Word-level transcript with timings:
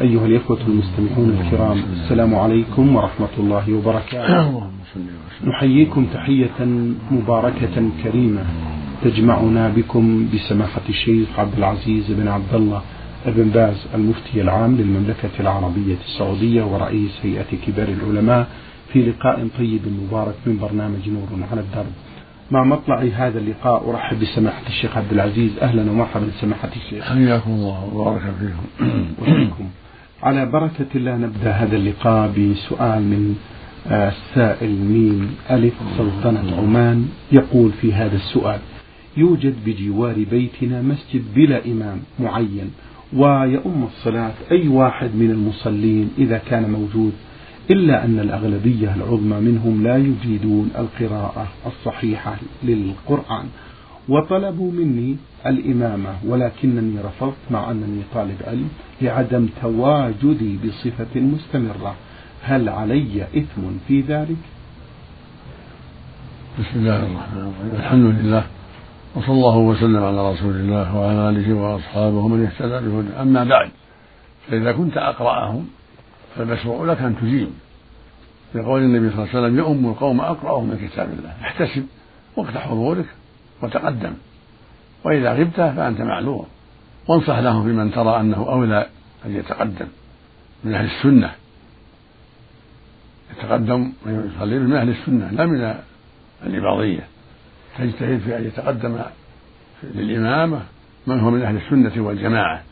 أيها 0.00 0.26
الإخوة 0.26 0.58
المستمعون 0.66 1.38
الكرام 1.40 1.78
السلام 1.92 2.34
عليكم 2.34 2.96
ورحمة 2.96 3.28
الله 3.38 3.74
وبركاته. 3.74 4.62
نحييكم 5.44 6.06
تحية 6.14 6.66
مباركة 7.10 7.90
كريمة 8.04 8.44
تجمعنا 9.04 9.68
بكم 9.68 10.28
بسماحة 10.34 10.80
الشيخ 10.88 11.28
عبد 11.38 11.58
العزيز 11.58 12.12
بن 12.12 12.28
عبد 12.28 12.54
الله 12.54 12.82
بن 13.26 13.48
باز 13.48 13.86
المفتي 13.94 14.40
العام 14.40 14.76
للمملكة 14.76 15.40
العربية 15.40 15.96
السعودية 16.04 16.62
ورئيس 16.62 17.20
هيئة 17.22 17.50
كبار 17.66 17.88
العلماء 17.88 18.48
في 18.92 19.02
لقاء 19.02 19.48
طيب 19.58 19.80
مبارك 20.02 20.34
من 20.46 20.58
برنامج 20.58 21.08
نور 21.08 21.28
على 21.52 21.60
الدرب. 21.60 21.92
مع 22.50 22.64
مطلع 22.64 23.04
هذا 23.14 23.38
اللقاء 23.38 23.90
أرحب 23.90 24.20
بسماحة 24.20 24.66
الشيخ 24.66 24.96
عبد 24.96 25.12
العزيز. 25.12 25.58
أهلا 25.62 25.90
ومرحبا 25.90 26.30
سماحة 26.40 26.70
الشيخ. 26.76 27.04
حياكم 27.04 27.50
الله 27.50 27.90
وبارك 27.94 28.22
فيكم. 28.40 29.68
على 30.22 30.46
بركة 30.46 30.86
الله 30.94 31.16
نبدأ 31.16 31.50
هذا 31.50 31.76
اللقاء 31.76 32.28
بسؤال 32.28 33.02
من 33.02 33.36
آه، 33.86 34.08
السائل 34.08 34.70
ميم 34.70 35.34
ألف 35.50 35.74
سلطنة 35.98 36.56
عمان 36.58 37.08
يقول 37.32 37.72
في 37.72 37.92
هذا 37.94 38.16
السؤال 38.16 38.58
يوجد 39.16 39.54
بجوار 39.66 40.24
بيتنا 40.30 40.82
مسجد 40.82 41.22
بلا 41.34 41.64
إمام 41.66 42.00
معين 42.20 42.70
ويؤم 43.12 43.88
الصلاة 43.92 44.32
أي 44.50 44.68
واحد 44.68 45.10
من 45.14 45.30
المصلين 45.30 46.10
إذا 46.18 46.38
كان 46.38 46.70
موجود 46.70 47.12
إلا 47.70 48.04
أن 48.04 48.18
الأغلبية 48.18 48.94
العظمى 48.94 49.40
منهم 49.40 49.82
لا 49.82 49.96
يجيدون 49.96 50.70
القراءة 50.78 51.48
الصحيحة 51.66 52.36
للقرآن. 52.64 53.44
وطلبوا 54.10 54.72
مني 54.72 55.16
الإمامة 55.46 56.14
ولكنني 56.26 57.00
رفضت 57.00 57.36
مع 57.50 57.70
أنني 57.70 58.02
طالب 58.14 58.36
علم 58.46 58.68
لعدم 59.02 59.48
تواجدي 59.62 60.58
بصفة 60.64 61.20
مستمرة. 61.20 61.94
هل 62.42 62.68
علي 62.68 63.22
إثم 63.22 63.62
في 63.88 64.00
ذلك؟ 64.00 64.36
بسم 66.58 66.80
الله 66.80 66.96
الرحمن 66.96 67.38
الرحيم. 67.38 67.80
الحمد 67.80 68.04
لله 68.04 68.44
وصلى 69.14 69.34
الله 69.34 69.56
وسلم 69.56 70.04
على 70.04 70.32
رسول 70.32 70.54
الله 70.54 70.96
وعلى 70.96 71.28
آله 71.28 71.54
وأصحابه 71.54 72.16
ومن 72.16 72.44
اهتدى 72.44 72.88
بهدى 72.88 73.22
أما 73.22 73.44
بعد 73.44 73.70
فإذا 74.48 74.72
كنت 74.72 74.96
أقرأهم 74.96 75.66
فالمشروع 76.36 76.92
لك 76.92 77.00
أن 77.00 77.16
تجيب 77.16 77.48
لقول 78.54 78.82
النبي 78.82 79.10
صلى 79.10 79.18
الله 79.18 79.28
عليه 79.28 79.40
وسلم 79.40 79.58
يؤم 79.58 79.86
القوم 79.86 80.20
أقرأهم 80.20 80.64
من 80.64 80.88
كتاب 80.88 81.08
الله. 81.18 81.32
احتسب 81.42 81.86
وقت 82.36 82.56
حضورك 82.56 83.06
وتقدم 83.62 84.12
وإذا 85.04 85.32
غبت 85.32 85.56
فأنت 85.56 86.00
معلوم. 86.00 86.46
وانصح 87.08 87.38
لهم 87.38 87.64
بمن 87.64 87.92
ترى 87.92 88.20
أنه 88.20 88.36
أولى 88.36 88.86
أن 89.26 89.36
يتقدم 89.36 89.86
من 90.64 90.74
أهل 90.74 90.84
السنة. 90.84 91.34
يتقدم 93.30 93.92
ويصلي 94.06 94.58
من 94.58 94.72
أهل 94.72 94.88
السنة 94.88 95.30
لا 95.30 95.46
من 95.46 95.74
الإباضية. 96.46 97.06
تجتهد 97.78 98.20
في 98.20 98.36
أن 98.36 98.44
يتقدم 98.44 98.98
للإمامة 99.82 100.62
من 101.06 101.20
هو 101.20 101.30
من 101.30 101.42
أهل 101.42 101.56
السنة 101.56 102.04
والجماعة. 102.04 102.62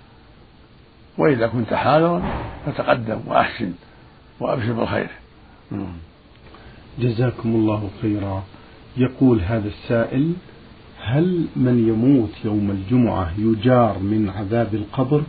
وإذا 1.19 1.47
كنت 1.47 1.75
حاضرا 1.75 2.23
فتقدم 2.67 3.21
وأحسن 3.27 3.73
وأبشر 4.41 4.73
بالخير. 4.73 5.09
جزاكم 6.99 7.49
الله 7.49 7.91
خيرا. 8.03 8.45
يقول 8.97 9.41
هذا 9.41 9.69
السائل 9.69 10.33
هل 11.09 11.47
من 11.57 11.89
يموت 11.89 12.31
يوم 12.45 12.71
الجمعة 12.71 13.33
يجار 13.39 13.99
من 13.99 14.31
عذاب 14.37 14.75
القبر؟ 14.75 15.23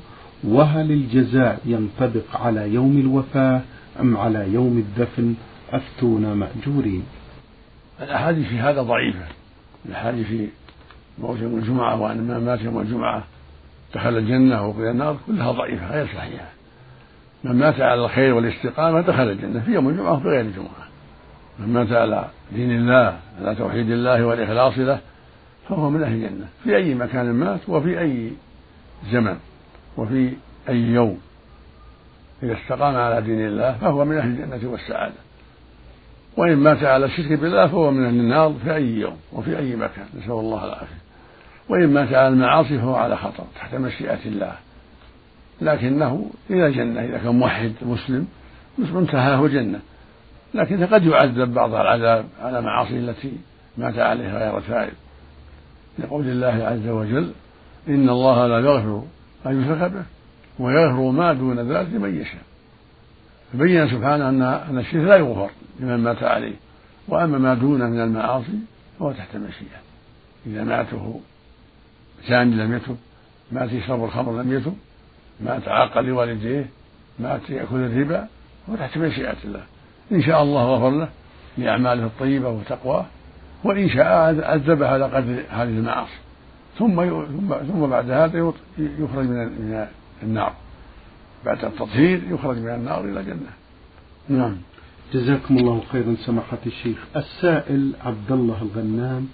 وهل 0.43 0.91
الجزاء 0.91 1.59
ينطبق 1.65 2.35
على 2.35 2.73
يوم 2.73 2.97
الوفاة 2.97 3.61
أم 3.99 4.17
على 4.17 4.53
يوم 4.53 4.77
الدفن؟ 4.77 5.35
أفتونا 5.71 6.33
مأجورين. 6.33 7.03
الأحاديث 8.01 8.47
في 8.47 8.59
هذا 8.59 8.81
ضعيفة. 8.81 9.25
الأحاديث 9.85 10.27
في 10.27 10.47
موت 11.19 11.39
يوم 11.39 11.57
الجمعة 11.57 12.01
وأن 12.01 12.17
من 12.17 12.45
مات 12.45 12.61
يوم 12.61 12.79
الجمعة 12.79 13.23
دخل 13.95 14.17
الجنة 14.17 14.67
وقيل 14.67 14.87
النار 14.87 15.17
كلها 15.27 15.51
ضعيفة 15.51 15.91
غير 15.91 16.07
صحيحة. 16.07 16.49
من 17.43 17.55
مات 17.55 17.81
على 17.81 18.05
الخير 18.05 18.33
والاستقامة 18.33 19.01
دخل 19.01 19.29
الجنة 19.29 19.59
في 19.59 19.71
يوم 19.71 19.89
الجمعة 19.89 20.13
وفي 20.13 20.27
غير 20.27 20.41
الجمعة. 20.41 20.87
من 21.59 21.73
مات 21.73 21.91
على 21.91 22.27
دين 22.51 22.71
الله 22.71 23.19
على 23.41 23.55
توحيد 23.55 23.91
الله 23.91 24.25
والإخلاص 24.25 24.77
له 24.77 24.99
فهو 25.69 25.89
من 25.89 26.03
أهل 26.03 26.13
الجنة. 26.13 26.47
في 26.63 26.75
أي 26.75 26.95
مكان 26.95 27.31
مات 27.31 27.59
وفي 27.67 27.99
أي 27.99 28.31
زمن 29.11 29.37
وفي 29.97 30.33
أي 30.69 30.77
يوم. 30.77 31.19
إذا 32.43 32.53
استقام 32.53 32.95
على 32.95 33.21
دين 33.21 33.47
الله 33.47 33.77
فهو 33.81 34.05
من 34.05 34.17
أهل 34.17 34.29
الجنة 34.29 34.71
والسعادة. 34.71 35.15
وإن 36.37 36.55
مات 36.55 36.83
على 36.83 37.05
الشرك 37.05 37.39
بالله 37.39 37.67
فهو 37.67 37.91
من 37.91 38.05
أهل 38.05 38.13
النار 38.13 38.53
في 38.63 38.75
أي 38.75 38.95
يوم 38.95 39.17
وفي 39.33 39.57
أي 39.57 39.75
مكان. 39.75 40.05
نسأل 40.17 40.31
الله 40.31 40.65
العافية. 40.65 40.99
وإن 41.69 41.93
مات 41.93 42.13
على 42.13 42.27
المعاصي 42.27 42.77
فهو 42.77 42.95
على 42.95 43.17
خطر 43.17 43.43
تحت 43.55 43.75
مشيئة 43.75 44.25
الله. 44.25 44.53
لكنه 45.61 46.31
إلى 46.49 46.71
جنة 46.71 47.01
إذا 47.01 47.17
كان 47.17 47.35
موحد 47.35 47.73
مسلم 47.81 48.27
منتهاه 48.77 49.47
جنة. 49.47 49.79
لكن 50.53 50.85
قد 50.85 51.03
يعذب 51.03 51.53
بعض 51.53 51.73
العذاب 51.73 52.25
على 52.41 52.61
معاصي 52.61 52.99
التي 52.99 53.33
مات 53.77 53.99
عليها 53.99 54.51
غير 54.51 54.61
تائب 54.61 54.93
لقول 55.99 56.29
الله 56.29 56.65
عز 56.65 56.87
وجل 56.87 57.31
إن 57.87 58.09
الله 58.09 58.47
لا 58.47 58.59
يغفر 58.59 59.03
أن 59.45 59.61
يشرك 59.61 59.91
به 59.91 60.03
ويغفر 60.59 61.11
ما 61.11 61.33
دون 61.33 61.71
ذلك 61.71 61.87
لمن 61.93 62.21
يشاء. 62.21 62.41
فبين 63.53 63.87
سبحانه 63.87 64.29
أن 64.29 64.41
أن 64.41 64.77
الشرك 64.79 65.03
لا 65.03 65.15
يغفر 65.15 65.49
لمن 65.79 65.97
مات 65.97 66.23
عليه 66.23 66.55
وأما 67.07 67.37
ما 67.37 67.53
دونه 67.53 67.87
من 67.87 68.01
المعاصي 68.01 68.59
فهو 68.99 69.11
تحت 69.11 69.35
المشيئة. 69.35 69.79
إذا 70.47 70.63
ماته 70.63 71.21
زاني 72.29 72.55
لم 72.55 72.75
يتب 72.75 72.97
مات 73.51 73.71
يشرب 73.71 74.03
الخمر 74.03 74.41
لم 74.41 74.53
يتب 74.53 74.75
مات 75.41 75.67
عاق 75.67 75.99
لوالديه 75.99 76.65
مات 77.19 77.49
يأكل 77.49 77.75
الربا 77.75 78.27
هو 78.69 78.75
تحت 78.75 78.97
مشيئة 78.97 79.37
الله. 79.45 79.63
إن 80.11 80.21
شاء 80.21 80.43
الله 80.43 80.75
غفر 80.75 80.89
له 80.89 81.09
لأعماله 81.57 82.05
الطيبة 82.05 82.49
وتقواه. 82.49 83.05
وإن 83.63 83.89
شاء 83.89 84.05
عذبه 84.45 84.87
على 84.87 85.05
قدر 85.05 85.43
هذه 85.49 85.63
المعاصي 85.63 86.17
ثم 86.79 87.05
ثم 87.25 87.53
ثم 87.53 87.87
بعد 87.87 88.11
هذا 88.11 88.53
يخرج 88.77 89.25
من 89.25 89.87
النار. 90.23 90.53
بعد 91.45 91.65
التطهير 91.65 92.21
يخرج 92.29 92.57
من 92.57 92.69
النار 92.69 93.05
إلى 93.05 93.19
الجنة. 93.19 93.51
نعم. 94.29 94.57
جزاكم 95.13 95.57
الله 95.57 95.83
خيرا 95.91 96.15
سماحة 96.25 96.57
الشيخ. 96.65 96.97
السائل 97.15 97.93
عبد 98.05 98.31
الله 98.31 98.61
الغنام 98.61 99.27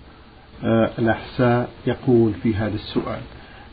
آه 0.63 0.89
الأحساء 0.99 1.69
يقول 1.87 2.33
في 2.43 2.55
هذا 2.55 2.75
السؤال 2.75 3.21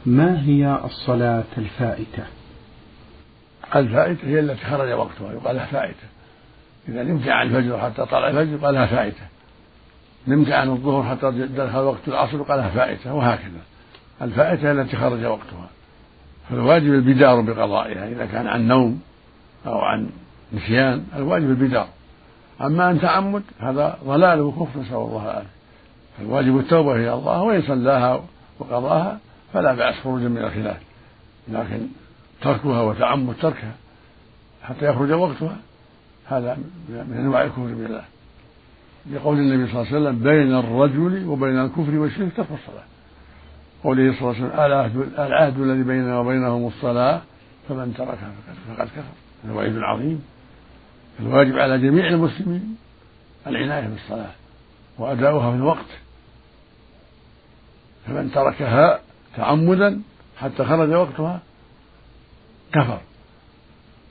ما 0.07 0.43
هي 0.43 0.81
الصلاة 0.85 1.45
الفائتة؟ 1.59 2.25
الفائتة 3.77 4.29
هي 4.29 4.41
التي 4.41 4.65
خرج 4.65 4.93
وقتها 4.93 5.33
يقال 5.33 5.57
لها 5.57 5.67
فائتة. 5.67 6.07
إذا 6.89 7.03
نمت 7.03 7.29
عن 7.29 7.47
الفجر 7.47 7.79
حتى 7.79 8.07
طلع 8.07 8.29
الفجر 8.29 8.55
يقال 8.55 8.75
لها 8.75 8.87
فائتة. 8.87 9.27
نمت 10.29 10.49
عن 10.49 10.71
الظهر 10.71 11.03
حتى 11.03 11.31
دخل 11.31 11.79
وقت 11.79 12.09
العصر 12.09 12.37
يقال 12.37 12.59
لها 12.59 12.69
فائتة 12.69 13.15
وهكذا. 13.15 13.61
الفائتة 14.23 14.73
التي 14.73 14.97
خرج 14.97 15.25
وقتها. 15.25 15.69
فالواجب 16.51 16.95
البدار 16.95 17.41
بقضائها 17.41 18.09
إذا 18.09 18.27
كان 18.27 18.47
عن 18.47 18.69
نوم 18.69 19.01
أو 19.67 19.79
عن 19.79 20.11
نسيان 20.53 21.05
الواجب 21.17 21.51
البدار. 21.51 21.89
أما 22.61 22.91
أن 22.91 23.01
تعمد 23.01 23.43
هذا 23.59 23.99
ضلال 24.05 24.41
وكفر 24.41 24.81
نسأل 24.81 24.97
الله 24.97 25.23
العافية. 25.25 25.49
فالواجب 26.19 26.59
التوبة 26.59 26.95
إلى 26.97 27.15
الله 27.15 27.43
وإن 27.43 27.63
صلاها 27.63 28.25
وقضاها 28.59 29.19
فلا 29.53 29.75
بأس 29.75 29.95
خروجا 29.95 30.29
من 30.29 30.39
الخلاف. 30.39 30.81
لكن 31.49 31.87
تركها 32.43 32.81
وتعمد 32.81 33.35
تركها 33.43 33.73
حتى 34.63 34.87
يخرج 34.87 35.13
وقتها 35.13 35.57
هذا 36.27 36.59
من 36.89 37.17
أنواع 37.19 37.43
الكفر 37.43 37.63
بالله. 37.63 38.05
لقول 39.11 39.39
النبي 39.39 39.73
صلى 39.73 39.81
الله 39.81 39.93
عليه 39.93 40.01
وسلم 40.01 40.19
بين 40.23 40.55
الرجل 40.55 41.27
وبين 41.27 41.59
الكفر 41.59 41.95
والشرك 41.99 42.33
ترك 42.37 42.47
الصلاة. 42.53 42.85
قوله 43.85 44.13
صلى 44.19 44.31
الله 44.31 44.35
عليه 44.35 44.45
وسلم 44.45 44.61
العهد, 44.61 44.97
العهد 45.19 45.61
الذي 45.61 45.83
بيننا 45.83 46.19
وبينهم 46.19 46.67
الصلاة 46.67 47.21
فمن 47.69 47.95
تركها 47.95 48.33
فقد 48.69 48.87
كفر. 48.87 49.03
هذا 49.45 49.53
وعيد 49.53 49.79
عظيم. 49.79 50.23
الواجب 51.21 51.59
على 51.59 51.79
جميع 51.79 52.09
المسلمين 52.09 52.77
العناية 53.47 53.89
بالصلاة 53.89 54.31
وأداؤها 54.99 55.51
في 55.51 55.57
الوقت. 55.57 55.91
فمن 58.07 58.31
تركها 58.33 59.01
تعمدا 59.37 60.03
حتى 60.37 60.65
خرج 60.65 60.91
وقتها 60.91 61.41
كفر. 62.73 63.01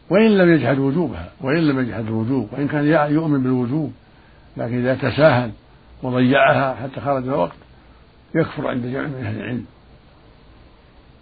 وإن 0.09 0.37
لم 0.37 0.49
يجحد 0.53 0.79
وجوبها 0.79 1.31
وإن 1.41 1.67
لم 1.67 1.79
يجحد 1.79 2.05
الوجوب 2.05 2.49
وإن 2.51 2.67
كان 2.67 3.11
يؤمن 3.13 3.43
بالوجوب 3.43 3.93
لكن 4.57 4.87
إذا 4.87 4.95
تساهل 4.95 5.51
وضيعها 6.03 6.75
حتى 6.75 7.01
خرج 7.01 7.23
الوقت 7.23 7.57
يكفر 8.35 8.67
عند 8.67 8.85
جمع 8.85 9.07
من 9.07 9.25
أهل 9.25 9.37
العلم. 9.37 9.65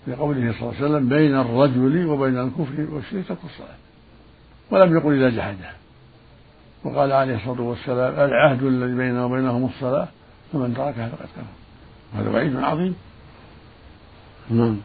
لقوله 0.08 0.54
صلى 0.54 0.62
الله 0.62 0.76
عليه 0.76 0.86
وسلم 0.86 1.10
بين 1.10 1.36
الرجل 1.36 2.06
وبين 2.06 2.38
الكفر 2.38 2.88
والشرك 2.94 3.28
ترك 3.28 3.38
الصلاة 3.46 3.78
ولم 4.72 4.98
يقل 4.98 5.24
إذا 5.24 5.30
جحدها 5.38 5.74
وقال 6.84 7.12
عليه 7.12 7.36
الصلاة 7.36 7.62
والسلام 7.62 8.14
العهد 8.14 8.64
الذي 8.64 8.96
بيننا 8.96 9.26
وبينهم 9.26 9.66
الصلاة 9.66 10.08
فمن 10.54 10.74
تركها 10.74 11.10
فقد 11.10 11.26
كفر. 11.26 12.20
هذا 12.20 12.30
وعيد 12.30 12.56
عظيم. 12.56 12.96
نعم. 14.50 14.78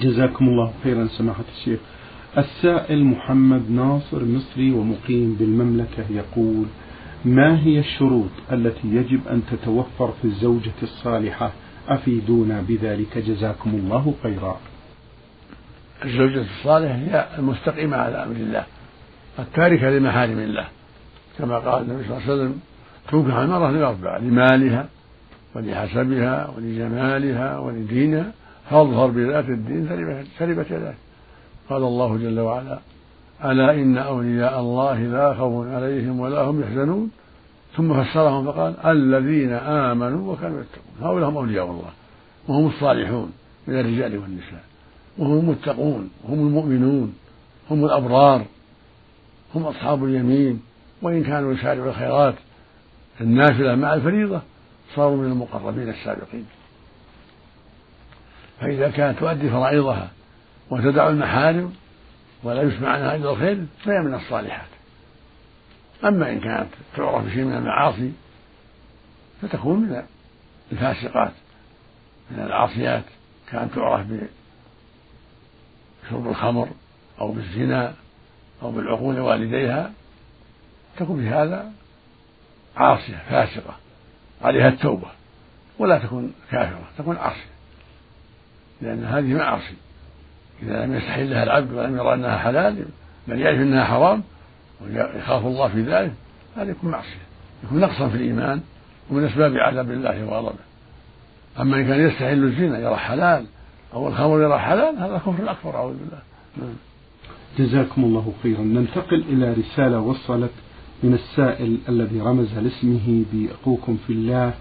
جزاكم 0.00 0.48
الله 0.48 0.72
خيرا 0.84 1.08
سماحة 1.18 1.44
الشيخ. 1.56 1.80
السائل 2.38 3.04
محمد 3.04 3.70
ناصر 3.70 4.24
مصري 4.24 4.72
ومقيم 4.72 5.36
بالمملكة 5.38 6.04
يقول 6.10 6.64
ما 7.24 7.58
هي 7.62 7.78
الشروط 7.78 8.30
التي 8.52 8.88
يجب 8.88 9.28
أن 9.28 9.42
تتوفر 9.50 10.12
في 10.22 10.24
الزوجة 10.24 10.72
الصالحة؟ 10.82 11.52
أفيدونا 11.88 12.64
بذلك. 12.68 13.18
جزاكم 13.18 13.70
الله 13.70 14.14
خيرا. 14.22 14.56
الزوجة 16.04 16.40
الصالحة 16.40 16.94
هي 16.94 17.26
المستقيمة 17.38 17.96
على 17.96 18.22
أمر 18.24 18.36
الله 18.36 18.64
التاركة 19.38 19.90
لمحارم 19.90 20.38
الله. 20.38 20.68
كما 21.38 21.58
قال 21.58 21.82
النبي 21.82 22.04
صلى 22.04 22.16
الله 22.16 22.22
عليه 22.22 22.34
وسلم 22.34 22.60
تنكح 23.10 23.34
المرأة 23.36 23.70
لأربعة 23.70 24.18
لمالها 24.18 24.88
ولحسبها 25.54 26.50
ولجمالها 26.56 27.58
ولدينها 27.58 28.32
فاظهر 28.70 29.06
بذات 29.06 29.44
الدين 29.44 29.88
سلبت 30.38 30.70
يداك 30.70 30.96
قال 31.70 31.82
الله 31.82 32.16
جل 32.16 32.40
وعلا 32.40 32.78
ألا 33.44 33.74
إن 33.74 33.98
أولياء 33.98 34.60
الله 34.60 34.98
لا 34.98 35.34
خوف 35.34 35.66
عليهم 35.66 36.20
ولا 36.20 36.42
هم 36.42 36.60
يحزنون؟ 36.60 37.10
ثم 37.76 38.04
فسرهم 38.04 38.52
فقال 38.52 38.74
الذين 38.86 39.52
آمنوا 39.52 40.32
وكانوا 40.32 40.60
يتقون. 40.60 41.10
هؤلاء 41.10 41.28
هم 41.28 41.36
أولياء 41.36 41.64
الله 41.64 41.90
وهم 42.48 42.66
الصالحون 42.66 43.32
من 43.66 43.80
الرجال 43.80 44.18
والنساء 44.18 44.64
وهم 45.18 45.38
المتقون 45.38 46.10
وهم 46.24 46.46
المؤمنون 46.46 47.14
هم 47.70 47.84
الأبرار 47.84 48.44
هم 49.54 49.62
أصحاب 49.62 50.04
اليمين 50.04 50.62
وإن 51.02 51.24
كانوا 51.24 51.52
يسارعوا 51.52 51.88
الخيرات 51.88 52.34
النافلة 53.20 53.74
مع 53.74 53.94
الفريضة 53.94 54.40
صاروا 54.94 55.16
من 55.16 55.24
المقربين 55.24 55.88
السابقين. 55.88 56.46
فإذا 58.60 58.88
كانت 58.88 59.18
تؤدي 59.18 59.50
فرائضها 59.50 60.10
وتدع 60.70 61.08
المحارم 61.08 61.72
ولا 62.42 62.62
يسمع 62.62 62.88
عنها 62.88 63.16
إلا 63.16 63.30
الخير 63.30 63.66
فهي 63.84 64.00
من 64.00 64.14
الصالحات. 64.14 64.68
أما 66.04 66.32
إن 66.32 66.40
كانت 66.40 66.68
تعرف 66.96 67.24
بشيء 67.24 67.44
من 67.44 67.56
المعاصي 67.56 68.12
فتكون 69.42 69.78
من 69.80 70.02
الفاسقات 70.72 71.32
من 72.30 72.40
العاصيات. 72.40 73.04
كانت 73.50 73.74
تعرف 73.74 74.06
بشرب 76.02 76.28
الخمر 76.28 76.68
أو 77.20 77.32
بالزنا 77.32 77.94
أو 78.62 78.70
بالعقول 78.70 79.20
والديها 79.20 79.92
تكون 80.96 81.22
في 81.22 81.28
هذا 81.28 81.72
عاصية 82.76 83.22
فاسقة 83.30 83.76
عليها 84.42 84.68
التوبة 84.68 85.08
ولا 85.78 85.98
تكون 85.98 86.32
كافرة 86.50 86.88
تكون 86.98 87.16
عاصية 87.16 87.50
لأن 88.80 89.04
هذه 89.04 89.34
معاصي. 89.34 89.74
إذا 90.62 90.86
لم 90.86 90.94
يستحلها 90.94 91.42
العبد 91.42 91.72
ولم 91.72 91.96
يرى 91.96 92.14
أنها 92.14 92.38
حلال 92.38 92.84
بل 93.28 93.40
يعرف 93.40 93.60
أنها 93.60 93.84
حرام 93.84 94.22
ويخاف 94.82 95.46
الله 95.46 95.68
في 95.68 95.82
ذلك 95.82 96.12
هذا 96.56 96.70
يكون 96.70 96.90
معصية 96.90 97.28
يكون 97.64 97.80
نقصا 97.80 98.08
في 98.08 98.14
الإيمان 98.14 98.60
ومن 99.10 99.24
أسباب 99.24 99.56
عذاب 99.56 99.90
الله 99.90 100.24
وغضبه. 100.24 100.58
أما 101.60 101.76
إن 101.76 101.86
كان 101.86 102.00
يستحل 102.00 102.44
الزنا 102.44 102.78
يرى 102.78 102.96
حلال 102.96 103.44
أو 103.94 104.08
الخمر 104.08 104.42
يرى 104.42 104.58
حلال 104.58 104.98
هذا 104.98 105.18
كفر 105.18 105.50
أكبر 105.50 105.76
أعوذ 105.76 105.92
بالله. 105.92 106.18
نعم. 106.56 106.74
جزاكم 107.58 108.04
الله 108.04 108.32
خيرا. 108.42 108.60
ننتقل 108.60 109.24
إلى 109.28 109.52
رسالة 109.52 110.00
وصلت 110.00 110.50
من 111.02 111.14
السائل 111.14 111.78
الذي 111.88 112.20
رمز 112.20 112.58
لاسمه 112.58 113.24
بأخوكم 113.32 113.98
في 114.06 114.12
الله 114.12 114.52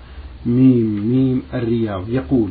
ميم 0.46 1.12
ميم 1.12 1.44
الرياض. 1.54 2.10
يقول 2.10 2.50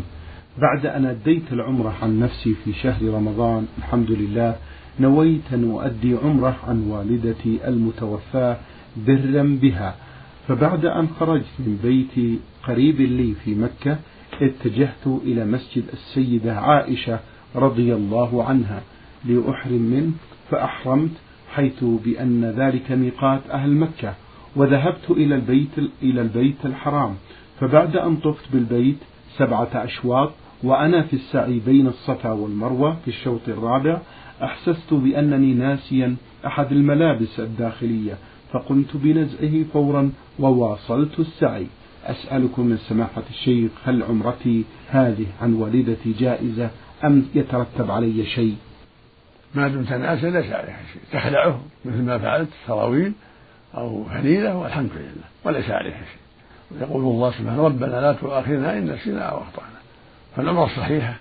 بعد 0.59 0.87
أن 0.87 1.05
أديت 1.05 1.53
العمرة 1.53 1.95
عن 2.03 2.21
نفسي 2.21 2.55
في 2.65 2.73
شهر 2.73 3.03
رمضان 3.15 3.67
الحمد 3.79 4.11
لله 4.11 4.57
نويت 5.01 5.43
أن 5.53 5.71
أؤدي 5.71 6.15
عمرة 6.25 6.57
عن 6.69 6.91
والدتي 6.91 7.69
المتوفاة 7.69 8.57
برا 8.97 9.59
بها. 9.63 9.95
فبعد 10.49 10.85
أن 10.85 11.09
خرجت 11.21 11.47
من 11.59 11.79
بيتي 11.83 12.39
قريب 12.65 13.01
لي 13.01 13.35
في 13.45 13.55
مكة 13.55 13.99
اتجهت 14.43 15.07
إلى 15.07 15.45
مسجد 15.45 15.85
السيدة 15.93 16.61
عائشة 16.61 17.21
رضي 17.57 17.95
الله 17.95 18.45
عنها 18.45 18.83
لأحرم 19.25 19.83
منه 19.83 20.13
فأحرمت 20.51 21.13
حيث 21.55 21.85
بأن 21.85 22.45
ذلك 22.45 22.93
ميقات 22.93 23.41
أهل 23.51 23.71
مكة. 23.71 24.15
وذهبت 24.57 25.11
إلى 25.11 25.35
البيت 25.35 25.79
إلى 26.03 26.21
البيت 26.21 26.57
الحرام. 26.65 27.15
فبعد 27.61 27.97
أن 27.97 28.17
طفت 28.17 28.53
بالبيت 28.53 28.99
سبعة 29.37 29.69
أشواط 29.75 30.33
وأنا 30.63 31.03
في 31.03 31.17
السعي 31.17 31.61
بين 31.67 31.87
الصفا 31.87 32.33
والمروة 32.33 32.97
في 33.05 33.09
الشوط 33.09 33.41
الرابع 33.49 34.01
أحسست 34.43 34.95
بأنني 34.95 35.55
ناسيا 35.55 36.17
أحد 36.47 36.73
الملابس 36.73 37.41
الداخلية 37.41 38.19
فقمت 38.53 38.97
بنزعه 38.97 39.65
فورا 39.73 40.11
وواصلت 40.39 41.21
السعي. 41.21 41.67
أسألكم 42.05 42.67
من 42.67 42.77
سماحة 42.77 43.23
الشيخ 43.31 43.71
هل 43.85 44.03
عمرتي 44.03 44.65
هذه 44.89 45.27
عن 45.43 45.55
والدتي 45.55 46.13
جائزة 46.13 46.71
أم 47.05 47.27
يترتب 47.35 47.91
علي 47.91 48.25
شيء؟ 48.25 48.57
ما 49.55 49.69
دمت 49.69 49.93
ناسا 49.93 50.27
ليس 50.27 50.53
عليها 50.53 50.81
شيء 50.93 51.03
تخلعه 51.13 51.61
مثل 51.85 52.03
ما 52.03 52.19
فعلت 52.19 52.49
سراويل 52.67 53.13
أو 53.75 54.05
فليلة 54.05 54.57
والحمد 54.57 54.91
لله. 54.97 55.25
وليس 55.45 55.71
عليها 55.71 56.05
شيء. 56.05 56.21
ويقول 56.71 57.03
الله 57.03 57.31
سبحانه 57.31 57.65
ربنا 57.65 58.01
لا 58.01 58.13
تؤاخذنا 58.13 58.79
إن 58.79 58.93
نسينا 58.93 59.21
أو 59.21 59.39
أخطأنا. 59.39 59.76
فالعمرة 60.37 60.67
صحيحة 60.67 61.15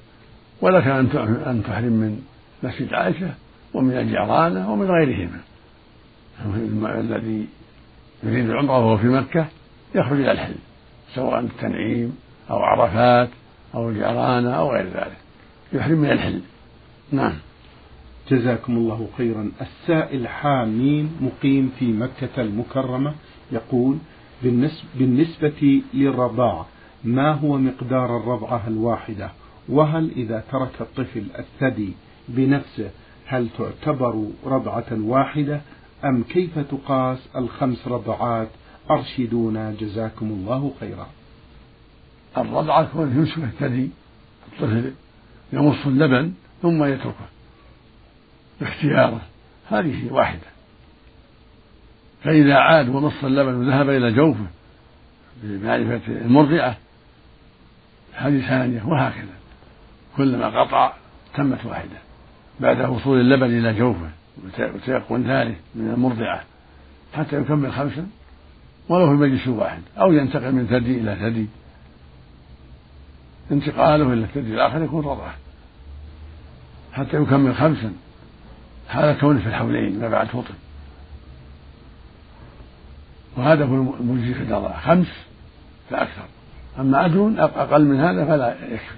ولك 0.62 0.88
أن 0.88 1.64
تحرم 1.66 1.94
من 1.94 2.22
مسجد 2.64 2.94
عائشة 2.94 3.34
ومن 3.74 3.98
الجعرانة 3.98 4.74
ومن 4.74 4.86
غيرهما. 4.86 5.40
الذي 7.00 7.48
يريد 8.24 8.50
العمرة 8.50 8.80
وهو 8.80 8.98
في 8.98 9.08
مكة 9.08 9.46
يخرج 9.96 10.20
إلى 10.20 10.32
الحل 10.32 10.56
سواء 11.14 11.40
التنعيم 11.40 12.18
أو 12.50 12.58
عرفات 12.58 13.30
أو 13.76 13.90
الجعرانة 13.90 14.52
أو 14.52 14.72
غير 14.72 14.86
ذلك 14.86 15.18
يحرم 15.74 15.98
من 15.98 16.12
الحل. 16.12 16.42
نعم. 17.12 17.34
جزاكم 18.32 18.78
الله 18.78 19.08
خيرا. 19.18 19.52
السائل 19.62 20.28
حامين 20.28 21.12
مقيم 21.22 21.72
في 21.80 21.86
مكة 21.86 22.42
المكرمة 22.42 23.14
يقول 23.52 23.98
بالنسبة 24.96 25.82
للرضاعة 25.94 26.66
ما 27.06 27.32
هو 27.32 27.58
مقدار 27.58 28.18
الرضعة 28.18 28.68
الواحدة؟ 28.68 29.32
وهل 29.70 30.12
إذا 30.12 30.44
ترك 30.52 30.82
الطفل 30.82 31.24
الثدي 31.40 31.94
بنفسه 32.28 32.90
هل 33.26 33.50
تعتبر 33.58 34.28
رضعة 34.46 34.86
واحدة؟ 34.92 35.62
أم 36.06 36.24
كيف 36.24 36.60
تقاس 36.60 37.18
الخمس 37.36 37.88
رضعات؟ 37.88 38.48
أرشدونا 38.92 39.76
جزاكم 39.80 40.26
الله 40.26 40.74
خيرا. 40.80 41.08
الرضعة 42.38 42.84
كون 42.94 43.18
يمسك 43.18 43.38
الثدي 43.38 43.90
الطفل 44.48 44.94
يمص 45.54 45.86
اللبن 45.86 46.34
ثم 46.62 46.84
يتركه. 46.84 47.26
باختياره 48.62 49.22
هذه 49.70 50.14
واحدة. 50.14 50.48
فإذا 52.24 52.56
عاد 52.56 52.90
ومص 52.90 53.24
اللبن 53.24 53.54
وذهب 53.54 53.90
إلى 53.90 54.12
جوفه 54.12 54.46
بمعرفة 55.44 56.02
المرضعة 56.08 56.78
هذه 58.16 58.48
ثانية 58.48 58.84
وهكذا. 58.86 59.36
كلما 60.18 60.62
قطع 60.62 60.94
تمت 61.36 61.66
واحدة. 61.66 61.98
بعد 62.60 62.82
وصول 62.82 63.20
اللبن 63.20 63.58
إلى 63.58 63.74
جوفه 63.74 64.10
وتيقن 64.76 65.24
ثالث 65.24 65.58
من 65.76 65.90
المرضعة. 65.90 66.44
حتى 67.14 67.42
يكمل 67.42 67.74
خمسا 67.74 68.08
ولو 68.90 69.08
في 69.08 69.14
مجلس 69.14 69.48
واحد. 69.48 69.82
أو 69.98 70.12
ينتقل 70.12 70.52
من 70.52 70.68
ثدي 70.68 71.00
إلى 71.00 71.16
ثدي. 71.16 71.48
انتقاله 73.52 74.14
إلى 74.14 74.24
الثدي 74.24 74.54
الآخر 74.54 74.84
يكون 74.84 75.06
رضعة. 75.06 75.34
حتى 76.94 77.18
يكمل 77.18 77.56
خمسا. 77.56 77.94
هذا 78.88 79.14
كونه 79.14 79.40
في 79.40 79.48
الحولين 79.48 80.00
ما 80.00 80.10
بعد 80.10 80.28
فطر 80.28 80.54
وهذا 83.38 83.66
هو 83.66 83.96
المجزي 84.00 84.34
في 84.34 84.44
الرضاعة 84.44 84.80
خمس 84.80 85.08
فأكثر. 85.90 86.26
أما 86.80 87.06
أدون 87.06 87.40
أقل 87.40 87.86
من 87.86 88.00
هذا 88.00 88.26
فلا 88.26 88.56
يكفي. 88.66 88.96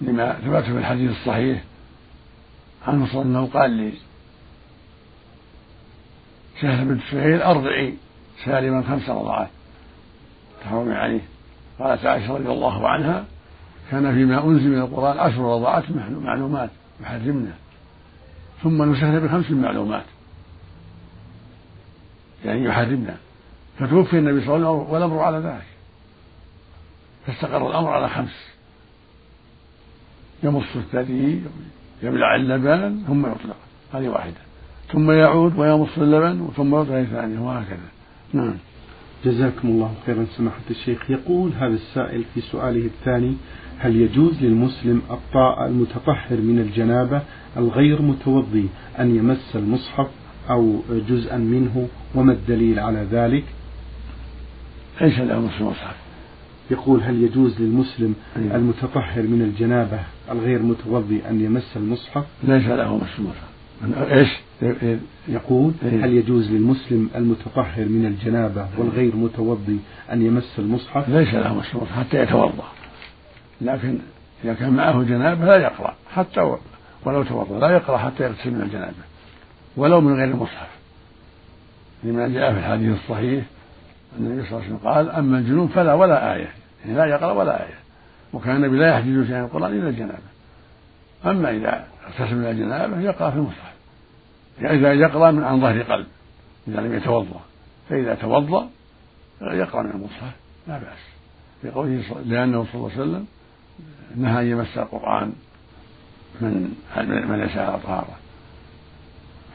لما 0.00 0.32
ثبت 0.32 0.64
في 0.64 0.78
الحديث 0.78 1.10
الصحيح 1.10 1.64
عنه 2.86 3.06
صلى 3.06 3.22
الله 3.22 3.38
عليه 3.38 3.48
وسلم 3.48 3.60
قال 3.60 3.70
لي 3.70 3.92
سهل 6.60 6.84
بنت 6.84 7.02
سهيل 7.10 7.42
أرضعي 7.42 7.94
سالما 8.44 8.82
خمس 8.82 9.08
رضعات. 9.08 9.48
تحرمي 10.62 10.94
عليه. 10.94 11.20
قالت 11.78 12.06
عائشة 12.06 12.34
رضي 12.34 12.48
الله 12.48 12.88
عنها 12.88 13.24
كان 13.90 14.14
فيما 14.14 14.44
أنزل 14.44 14.68
من 14.68 14.78
القرآن 14.78 15.18
عشر 15.18 15.38
رضعات 15.38 15.84
معلومات 16.10 16.70
يحرمنا. 17.00 17.52
ثم 18.62 18.92
نسخنا 18.92 19.18
بخمس 19.18 19.50
معلومات. 19.50 20.04
يعني 22.44 22.64
يحرمنا. 22.64 23.16
فتوفي 23.78 24.18
النبي 24.18 24.40
صلى 24.40 24.56
الله 24.56 24.68
عليه 24.68 24.78
وسلم 24.78 24.92
والأمر 24.92 25.18
على 25.18 25.38
ذلك. 25.38 25.66
فاستقر 27.26 27.70
الأمر 27.70 27.90
على 27.90 28.08
خمس. 28.08 28.46
يمص 30.42 30.76
الثدي 30.76 31.40
يبلع 32.02 32.36
اللبن 32.36 33.02
ثم 33.06 33.26
يطلق. 33.26 33.56
هذه 33.94 34.08
واحدة. 34.08 34.36
ثم 34.92 35.10
يعود 35.10 35.58
ويمص 35.58 35.98
اللبن 35.98 36.48
ثم 36.56 36.80
يطلق 36.80 37.02
ثانية 37.02 37.38
وهكذا. 37.38 37.88
نعم. 38.32 38.54
جزاكم 39.24 39.68
الله 39.68 39.94
خيرا 40.06 40.26
سماحة 40.36 40.60
الشيخ. 40.70 41.10
يقول 41.10 41.52
هذا 41.52 41.74
السائل 41.74 42.24
في 42.34 42.40
سؤاله 42.40 42.86
الثاني 42.86 43.36
هل 43.78 43.96
يجوز 43.96 44.42
للمسلم 44.42 45.02
الطاء 45.10 45.66
المتطهر 45.66 46.36
من 46.36 46.58
الجنابة 46.58 47.22
الغير 47.56 48.02
متوضي 48.02 48.68
أن 48.98 49.16
يمس 49.16 49.56
المصحف 49.56 50.06
أو 50.50 50.80
جزءا 51.08 51.36
منه؟ 51.36 51.88
وما 52.14 52.32
الدليل 52.32 52.78
على 52.78 53.06
ذلك؟ 53.10 53.44
ليس 55.00 55.18
له 55.18 55.40
مس 55.40 55.60
المصحف 55.60 55.96
يقول 56.70 57.02
هل 57.02 57.22
يجوز 57.22 57.60
للمسلم 57.60 58.14
أيوة. 58.36 58.56
المتطهر 58.56 59.22
من 59.22 59.42
الجنابة 59.42 60.00
الغير 60.30 60.62
متوضي 60.62 61.22
أن 61.30 61.40
يمس 61.40 61.76
المصحف 61.76 62.24
ليس 62.42 62.66
له 62.66 62.96
مس 62.96 63.18
المصحف 63.18 63.56
إيش؟ 64.12 64.28
يقول 65.28 65.72
إيه. 65.84 66.04
هل 66.04 66.12
يجوز 66.12 66.50
للمسلم 66.50 67.10
المتطهر 67.16 67.84
من 67.84 68.06
الجنابة 68.06 68.68
والغير 68.78 69.16
متوضي 69.16 69.78
أن 70.12 70.26
يمس 70.26 70.54
المصحف؟ 70.58 71.08
ليس 71.08 71.34
له 71.34 71.54
مس 71.54 71.74
المصحف 71.74 71.98
حتى 71.98 72.22
يتوضأ 72.22 72.64
لكن 73.60 73.98
إذا 74.44 74.54
كان 74.54 74.72
معه 74.72 75.02
جنابة 75.02 75.44
لا 75.44 75.56
يقرأ 75.56 75.94
حتى 76.14 76.56
ولو 77.04 77.22
توضأ 77.22 77.58
لا 77.58 77.70
يقرأ 77.70 77.98
حتى 77.98 78.24
يغتسل 78.24 78.50
من 78.50 78.60
الجنابة 78.60 78.94
ولو 79.76 80.00
من 80.00 80.14
غير 80.14 80.24
المصحف 80.24 80.68
لما 82.04 82.28
جاء 82.28 82.52
في 82.52 82.58
الحديث 82.58 82.96
الصحيح 83.02 83.44
النبي 84.18 84.48
صلى 84.48 84.50
الله 84.50 84.64
عليه 84.64 84.76
وسلم 84.76 84.88
قال 84.88 85.10
أما 85.10 85.38
الجنوب 85.38 85.70
فلا 85.70 85.94
ولا 85.94 86.34
آية. 86.34 86.48
يعني 86.84 86.96
لا 86.98 87.04
يقرأ 87.04 87.32
ولا 87.32 87.66
آية. 87.66 87.74
وكان 88.32 88.56
النبي 88.56 88.76
لا 88.76 88.88
يحجز 88.88 89.26
شيئا 89.26 89.44
القرآن 89.44 89.72
إلا 89.72 89.88
الجنابة. 89.88 90.18
أما 91.26 91.50
إذا 91.50 91.86
اغتسل 92.06 92.36
من 92.36 92.46
الجنابة 92.46 93.00
يقرأ 93.00 93.30
في 93.30 93.36
المصحف. 93.36 93.72
يعني 94.60 94.78
إذا 94.78 94.92
يقرأ 94.92 95.30
من 95.30 95.44
عن 95.44 95.60
ظهر 95.60 95.82
قلب 95.82 96.06
إذا 96.68 96.80
لم 96.80 96.94
يتوضأ. 96.94 97.40
فإذا 97.88 98.14
توضأ 98.14 98.68
يقرأ 99.42 99.82
من 99.82 99.90
المصحف. 99.90 100.32
لا 100.68 100.78
بأس. 100.78 100.98
لقوله 101.64 102.02
لأنه 102.24 102.66
صلى 102.72 102.74
الله 102.74 102.90
عليه 102.92 103.00
وسلم 103.02 103.26
نهى 104.16 104.42
أن 104.42 104.46
يمس 104.46 104.78
القرآن 104.78 105.32
من 106.40 106.74
من 107.28 107.40
ليس 107.40 107.56
على 107.56 107.78
طهارة 107.78 108.16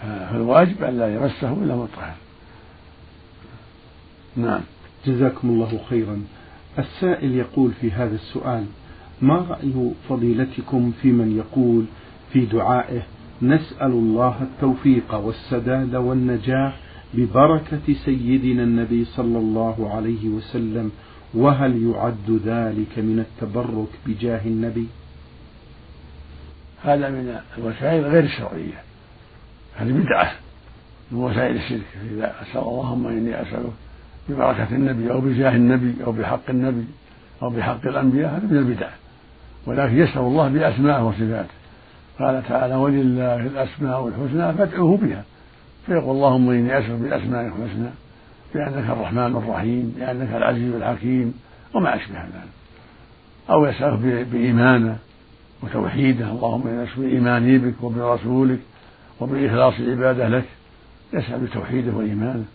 فالواجب 0.02 0.84
أن 0.84 1.00
لا 1.00 1.16
يمسه 1.16 1.54
إلا 1.54 1.76
مطهر. 1.76 2.14
نعم. 4.36 4.62
جزاكم 5.06 5.50
الله 5.50 5.80
خيرا. 5.90 6.24
السائل 6.80 7.36
يقول 7.36 7.72
في 7.82 7.92
هذا 7.92 8.16
السؤال 8.16 8.66
ما 9.22 9.36
رأي 9.36 9.92
فضيلتكم 10.10 10.92
في 11.02 11.12
من 11.12 11.38
يقول 11.38 11.86
في 12.34 12.46
دعائه 12.46 13.02
نسأل 13.42 13.92
الله 13.92 14.42
التوفيق 14.42 15.16
والسداد 15.16 15.96
والنجاح 15.96 16.80
ببركة 17.14 17.94
سيدنا 18.06 18.64
النبي 18.64 19.06
صلى 19.06 19.38
الله 19.38 19.94
عليه 19.96 20.30
وسلم 20.30 20.92
وهل 21.34 21.84
يعد 21.84 22.42
ذلك 22.46 23.00
من 23.00 23.20
التبرك 23.20 23.90
بجاه 24.06 24.42
النبي؟ 24.46 24.88
هذا 26.84 27.10
من 27.10 27.40
الوسائل 27.58 28.04
غير 28.04 28.24
الشرعية. 28.24 28.84
هذه 29.76 29.92
بدعة 29.92 30.32
من 31.12 31.18
وسائل 31.18 31.56
الشرك. 31.56 31.88
إذا 32.12 32.36
أسأل 32.42 32.62
اللهم 32.62 33.08
إني 33.08 33.42
أسألك 33.42 33.74
ببركة 34.30 34.68
النبي 34.72 35.12
أو 35.12 35.22
بجاه 35.22 35.56
النبي 35.56 35.96
أو 36.06 36.12
بحق 36.12 36.50
النبي 36.50 36.86
أو 37.42 37.50
بحق 37.50 37.88
الأنبياء 37.88 38.30
هذا 38.32 38.48
من 38.48 38.58
البدع. 38.58 38.90
ولكن 39.66 39.98
يسأل 39.98 40.22
الله 40.22 40.48
بأسمائه 40.48 41.04
وصفاته. 41.04 41.54
قال 42.20 42.44
تعالى 42.50 42.76
ولله 42.76 43.36
الأسماء 43.36 44.08
الحسنى 44.08 44.54
فادعوه 44.54 44.98
بها. 44.98 45.24
فيقول 45.86 46.16
اللهم 46.16 46.50
إني 46.50 46.80
أسألك 46.80 47.00
بأسماء 47.00 47.46
الحسنى 47.46 47.90
بأنك 48.54 48.90
الرحمن 48.90 49.36
الرحيم 49.36 49.96
بأنك 50.00 50.34
العزيز 50.36 50.76
الحكيم 50.76 51.34
وما 51.74 51.96
أشبه 51.96 52.22
ذلك. 52.22 52.52
أو 53.50 53.66
يسألك 53.66 54.28
بإيمانه 54.32 54.98
وتوحيده 55.64 56.26
اللهم 56.32 56.68
إني 56.68 56.84
أسألك 56.84 57.00
بإيماني 57.00 57.58
بك 57.58 57.84
وبرسولك 57.84 58.60
وبإخلاص 59.20 59.74
العبادة 59.80 60.28
لك. 60.28 60.46
يسأل 61.14 61.40
بتوحيده 61.40 61.92
وإيمانه. 61.92 62.46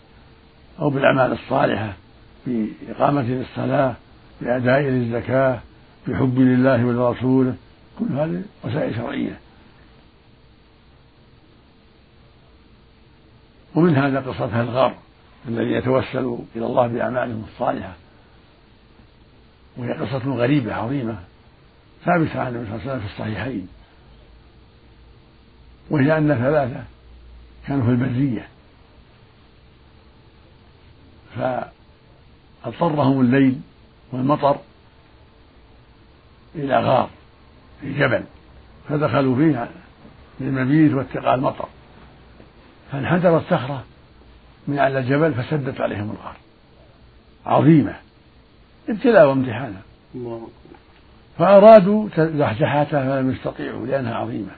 أو 0.79 0.89
بالأعمال 0.89 1.31
الصالحة 1.31 1.93
بإقامة 2.47 3.21
للصلاة 3.21 3.95
بأداء 4.41 4.81
للزكاة 4.81 5.59
بحب 6.07 6.39
لله 6.39 6.85
ولرسوله 6.85 7.55
كل 7.99 8.05
هذه 8.05 8.41
وسائل 8.63 8.95
شرعية. 8.95 9.39
ومن 13.75 13.95
هذا 13.95 14.19
قصة 14.19 14.61
الغار 14.61 14.95
الذي 15.47 15.71
يتوسل 15.71 16.37
إلى 16.55 16.65
الله 16.65 16.87
بأعمالهم 16.87 17.45
الصالحة. 17.53 17.93
وهي 19.77 19.93
قصة 19.93 20.33
غريبة 20.33 20.73
عظيمة 20.73 21.19
ثابتة 22.05 22.39
عن 22.39 22.55
النبي 22.55 22.65
صلى 22.65 22.75
الله 22.75 22.81
عليه 22.81 22.91
وسلم 22.91 22.99
في 22.99 23.13
الصحيحين. 23.13 23.67
وهي 25.89 26.17
أن 26.17 26.27
ثلاثة 26.27 26.83
كانوا 27.67 27.85
في 27.85 27.91
البرية. 27.91 28.47
فأضطرهم 32.63 33.21
الليل 33.21 33.61
والمطر 34.11 34.57
إلى 36.55 36.79
غار 36.79 37.09
في 37.81 37.93
جبل 37.93 38.23
فدخلوا 38.89 39.35
فيه 39.35 39.69
للمبيت 40.39 40.93
واتقاء 40.93 41.35
المطر. 41.35 41.67
فانحدرت 42.91 43.43
صخرة 43.49 43.83
من 44.67 44.79
على 44.79 44.99
الجبل 44.99 45.33
فسدت 45.33 45.81
عليهم 45.81 46.11
الغار. 46.11 46.35
عظيمة 47.45 47.95
ابتلاء 48.89 49.27
وامتحانا. 49.27 49.81
فأرادوا 51.37 52.09
زحزحاتها 52.17 53.09
فلم 53.09 53.31
يستطيعوا 53.31 53.87
لأنها 53.87 54.15
عظيمة. 54.15 54.51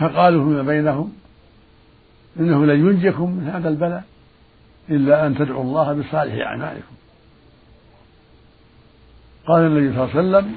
فقالوا 0.00 0.44
فيما 0.44 0.62
بينهم؟ 0.62 1.12
إنه 2.40 2.66
لن 2.66 2.86
ينجيكم 2.88 3.30
من 3.30 3.48
هذا 3.48 3.68
البلاء. 3.68 4.04
إلا 4.90 5.26
أن 5.26 5.34
تدعوا 5.34 5.62
الله 5.62 5.92
بصالح 5.92 6.46
أعمالكم. 6.46 6.94
قال 9.46 9.62
النبي 9.62 9.94
صلى 9.94 10.04
الله 10.04 10.16
عليه 10.16 10.28
وسلم 10.28 10.56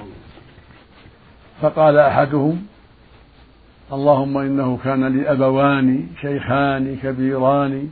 فقال 1.62 1.98
أحدهم 1.98 2.66
اللهم 3.94 4.38
إنه 4.38 4.80
كان 4.84 5.08
لي 5.18 5.32
أبوان 5.32 6.08
شيخان 6.22 6.98
كبيران 7.04 7.90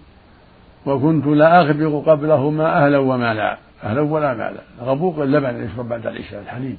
وكنت 0.85 1.25
لا 1.27 1.61
أغبق 1.61 2.09
قبلهما 2.09 2.85
أهلا 2.85 2.97
ومالا 2.97 3.57
أهلا 3.83 4.01
ولا 4.01 4.33
مالا 4.33 4.61
غبوق 4.81 5.19
اللبن 5.19 5.65
يشرب 5.65 5.89
بعد 5.89 6.07
العشاء 6.07 6.41
الحليب. 6.41 6.77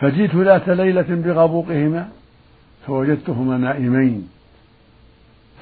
فجئت 0.00 0.34
ذات 0.34 0.68
ليلة 0.68 1.06
بغبوقهما 1.08 2.08
فوجدتهما 2.86 3.56
نائمين 3.56 4.28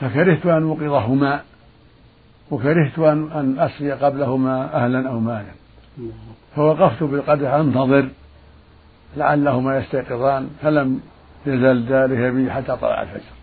فكرهت 0.01 0.47
أن 0.47 0.63
أوقظهما 0.63 1.43
وكرهت 2.51 2.99
أن 2.99 3.33
أن 3.33 3.59
أسقي 3.59 3.91
قبلهما 3.91 4.75
أهلا 4.75 5.09
أو 5.09 5.21
مالا. 5.21 5.53
فوقفت 6.57 7.03
بالقدح 7.03 7.53
أنتظر 7.53 8.09
لعلهما 9.17 9.79
يستيقظان 9.79 10.51
فلم 10.63 11.01
يزل 11.47 11.87
ذلك 11.87 12.33
بي 12.33 12.53
حتى 12.53 12.77
طلع 12.77 13.03
الفجر. 13.03 13.37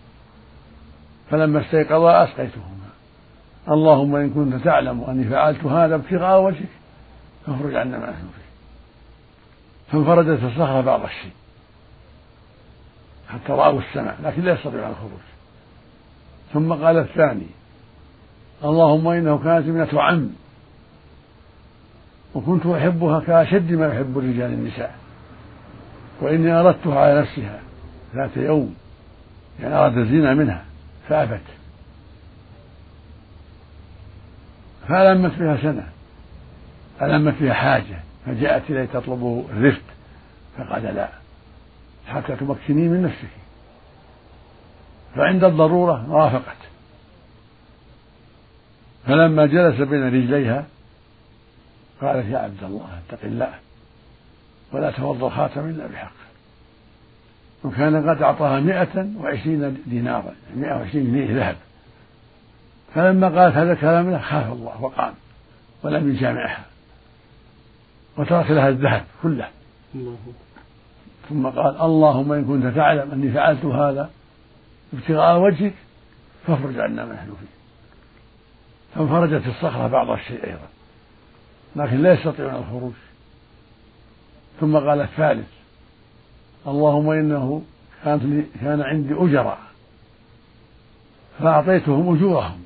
فلما 1.30 1.60
استيقظا 1.60 2.24
أسقيتهما. 2.24 2.74
اللهم 3.68 4.16
إن 4.16 4.30
كنت 4.30 4.64
تعلم 4.64 5.04
أني 5.04 5.24
فعلت 5.24 5.64
هذا 5.64 5.94
ابتغاء 5.94 6.42
وجهك 6.42 6.68
فاخرج 7.46 7.74
عنا 7.74 7.98
ما 7.98 8.10
نحن 8.10 8.26
فيه 8.36 8.44
فانفردت 9.92 10.42
الصخرة 10.42 10.80
بعض 10.80 11.02
الشيء 11.02 11.32
حتى 13.28 13.52
رأوا 13.52 13.80
السماء 13.80 14.16
لكن 14.22 14.42
لا 14.42 14.52
يستطيعون 14.52 14.90
الخروج. 14.90 15.20
ثم 16.52 16.72
قال 16.72 16.98
الثاني 16.98 17.46
اللهم 18.64 19.08
إنه 19.08 19.38
كانت 19.38 19.68
ابنة 19.68 20.02
عم 20.02 20.30
وكنت 22.34 22.66
أحبها 22.66 23.20
كأشد 23.20 23.72
ما 23.72 23.86
يحب 23.86 24.18
الرجال 24.18 24.52
النساء. 24.52 24.94
وإني 26.20 26.52
أردتها 26.52 27.00
على 27.00 27.20
نفسها 27.20 27.60
ذات 28.14 28.36
يوم. 28.36 28.74
يعني 29.60 29.74
أراد 29.74 29.98
الزنا 29.98 30.34
منها 30.34 30.64
فأبت 31.08 31.40
فألمت 34.88 35.38
بها 35.38 35.56
سنة. 35.62 35.88
ألمت 37.02 37.34
بها 37.40 37.54
حاجة. 37.54 38.00
فجاءت 38.26 38.70
إليه 38.70 38.84
تطلب 38.84 39.46
الرفد 39.50 39.82
فقال 40.58 40.82
لا. 40.82 41.08
حتى 42.06 42.36
تمكني 42.36 42.88
من 42.88 43.02
نفسك. 43.02 43.28
فعند 45.14 45.44
الضرورة 45.44 46.10
وافقت 46.10 46.63
فلما 49.06 49.46
جلس 49.46 49.80
بين 49.80 50.06
رجليها 50.06 50.66
قالت 52.00 52.26
يا 52.26 52.38
عبد 52.38 52.64
الله 52.64 52.88
اتق 53.08 53.24
الله 53.24 53.54
ولا 54.72 54.90
توضا 54.90 55.26
الخاتم 55.26 55.68
إلا 55.68 55.86
بحق. 55.86 56.12
وكان 57.64 58.10
قد 58.10 58.22
أعطاها 58.22 58.60
مئة 58.60 59.08
وعشرين 59.20 59.82
دينارا 59.86 60.34
مئة 60.56 60.74
وعشرين 60.74 61.04
جنيه 61.04 61.36
ذهب. 61.36 61.56
فلما 62.94 63.28
قالت 63.28 63.56
هذا 63.56 63.72
الكلام 63.72 64.10
له 64.10 64.18
خاف 64.18 64.52
الله 64.52 64.82
وقام 64.82 65.14
ولم 65.82 66.10
يجامعها 66.10 66.64
وترك 68.16 68.50
لها 68.50 68.68
الذهب 68.68 69.04
كله. 69.22 69.48
ثم 71.28 71.46
قال 71.46 71.80
اللهم 71.80 72.32
إن 72.32 72.44
كنت 72.44 72.76
تعلم 72.76 73.10
أني 73.10 73.32
فعلت 73.32 73.64
هذا 73.64 74.10
ابتغاء 74.94 75.38
وجهك 75.38 75.74
فافرج 76.46 76.78
عنا 76.78 77.04
ما 77.04 77.14
نحن 77.14 77.26
فيه. 77.26 77.63
فانفرجت 78.94 79.46
الصخرة 79.46 79.86
بعض 79.86 80.10
الشيء 80.10 80.46
أيضا. 80.46 80.68
لكن 81.76 82.02
لا 82.02 82.12
يستطيعون 82.12 82.54
الخروج. 82.54 82.92
ثم 84.60 84.76
قال 84.76 85.00
الثالث 85.00 85.48
اللهم 86.66 87.10
إنه 87.10 87.62
كانت 88.04 88.22
لي 88.22 88.44
كان 88.60 88.80
عندي 88.80 89.14
أجراء 89.14 89.58
فأعطيتهم 91.38 92.16
أجورهم 92.16 92.62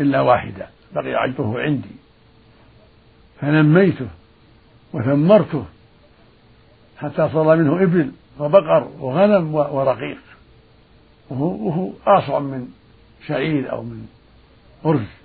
إلا 0.00 0.20
واحدا 0.20 0.68
بقي 0.94 1.24
أجره 1.24 1.60
عندي. 1.60 1.96
فنميته 3.40 4.08
وثمرته 4.92 5.64
حتى 6.98 7.28
صار 7.32 7.56
منه 7.56 7.82
إبل 7.82 8.12
وبقر 8.38 8.88
وغنم 8.98 9.54
ورقيق. 9.54 10.18
وهو, 11.30 11.68
وهو 11.68 11.90
أصعب 12.06 12.42
من 12.42 12.68
شعير 13.26 13.72
أو 13.72 13.82
من 13.82 14.06
أرز 14.86 15.19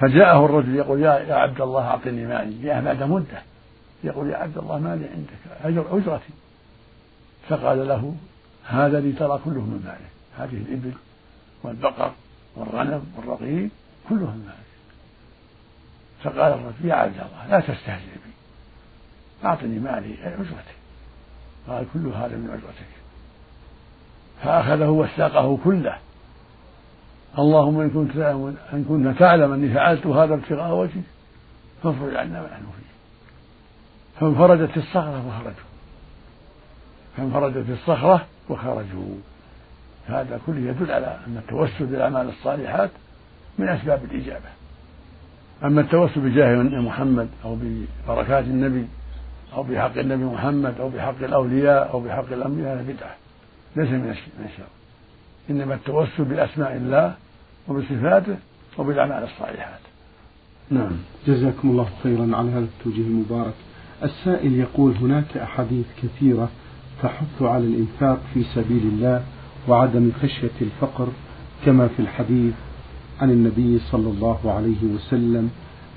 فجاءه 0.00 0.44
الرجل 0.44 0.74
يقول 0.74 1.02
يا 1.02 1.18
يا 1.18 1.34
عبد 1.34 1.60
الله 1.60 1.80
أعطني 1.80 2.26
مالي. 2.26 2.62
جاء 2.62 2.82
بعد 2.82 3.02
مدة. 3.02 3.42
يقول 4.04 4.30
يا 4.30 4.36
عبد 4.36 4.58
الله 4.58 4.78
مالي 4.78 5.08
عندك 5.08 5.64
أجر 5.64 5.98
أجرتي. 5.98 6.32
فقال 7.48 7.88
له 7.88 8.14
هذا 8.64 9.00
لي 9.00 9.12
ترى 9.12 9.40
كله 9.44 9.60
من 9.60 9.82
ماله 9.84 10.44
هذه 10.44 10.56
الإبل 10.56 10.92
والبقر 11.62 12.12
والغنم 12.56 13.04
والرقيق 13.16 13.70
كله 14.08 14.18
من 14.18 14.44
ماله 14.46 14.68
فقال 16.22 16.52
الرجل 16.52 16.88
يا 16.88 16.94
عبد 16.94 17.14
الله 17.14 17.46
لا 17.50 17.60
تستهزئ 17.60 18.12
بي. 18.24 18.32
أعطني 19.44 19.78
مالي 19.78 20.14
أجرتي 20.24 20.78
قال 21.68 21.86
كل 21.94 22.06
هذا 22.06 22.36
من 22.36 22.50
أجرتك. 22.50 22.88
فأخذه 24.42 24.88
وساقه 24.88 25.58
كله. 25.64 25.98
اللهم 27.38 27.80
إن 27.80 27.90
كنت 27.90 28.16
إن 28.72 28.84
كنت 28.88 29.18
تعلم 29.18 29.52
أني 29.52 29.74
فعلت 29.74 30.06
هذا 30.06 30.34
ابتغاء 30.34 30.74
وجهك 30.74 31.02
فافرج 31.82 32.16
عنا 32.16 32.40
ما 32.40 32.46
نحن 32.46 32.62
فيه. 32.62 32.88
فانفرجت 34.20 34.76
الصخرة 34.76 35.26
وخرجوا 35.26 35.68
فانفرجت 37.16 37.70
الصخرة 37.70 38.26
وخرجوا 38.48 39.14
هذا 40.06 40.40
كله 40.46 40.70
يدل 40.70 40.90
على 40.90 41.18
أن 41.26 41.36
التوسل 41.36 41.86
بالأعمال 41.86 42.28
الصالحات 42.28 42.90
من 43.58 43.68
أسباب 43.68 44.04
الإجابة. 44.04 44.48
أما 45.64 45.80
التوسل 45.80 46.20
بجاه 46.20 46.62
محمد 46.62 47.28
أو 47.44 47.56
ببركات 47.60 48.44
النبي 48.44 48.86
أو 49.54 49.62
بحق 49.62 49.98
النبي 49.98 50.24
محمد 50.24 50.80
أو 50.80 50.88
بحق 50.88 51.22
الأولياء 51.22 51.90
أو 51.92 52.00
بحق 52.00 52.32
الأنبياء 52.32 52.74
هذا 52.74 52.82
بدعة 52.82 53.16
ليس 53.76 53.88
من 53.88 54.16
الشر 54.44 54.77
إنما 55.50 55.74
التوسل 55.74 56.24
بأسماء 56.24 56.76
الله 56.76 57.14
وبصفاته 57.68 58.36
وبالأعمال 58.78 59.22
الصالحات. 59.22 59.80
نعم. 60.70 60.92
جزاكم 61.26 61.70
الله 61.70 61.88
خيرا 62.02 62.36
على 62.36 62.50
هذا 62.50 62.66
التوجيه 62.78 63.02
المبارك. 63.02 63.54
السائل 64.02 64.54
يقول 64.54 64.92
هناك 64.92 65.36
أحاديث 65.36 65.86
كثيرة 66.02 66.48
تحث 67.02 67.42
على 67.42 67.64
الإنفاق 67.64 68.20
في 68.34 68.44
سبيل 68.54 68.82
الله 68.82 69.22
وعدم 69.68 70.10
خشية 70.22 70.50
الفقر 70.60 71.08
كما 71.64 71.88
في 71.88 72.00
الحديث 72.02 72.54
عن 73.20 73.30
النبي 73.30 73.78
صلى 73.78 74.10
الله 74.10 74.52
عليه 74.52 74.84
وسلم 74.94 75.50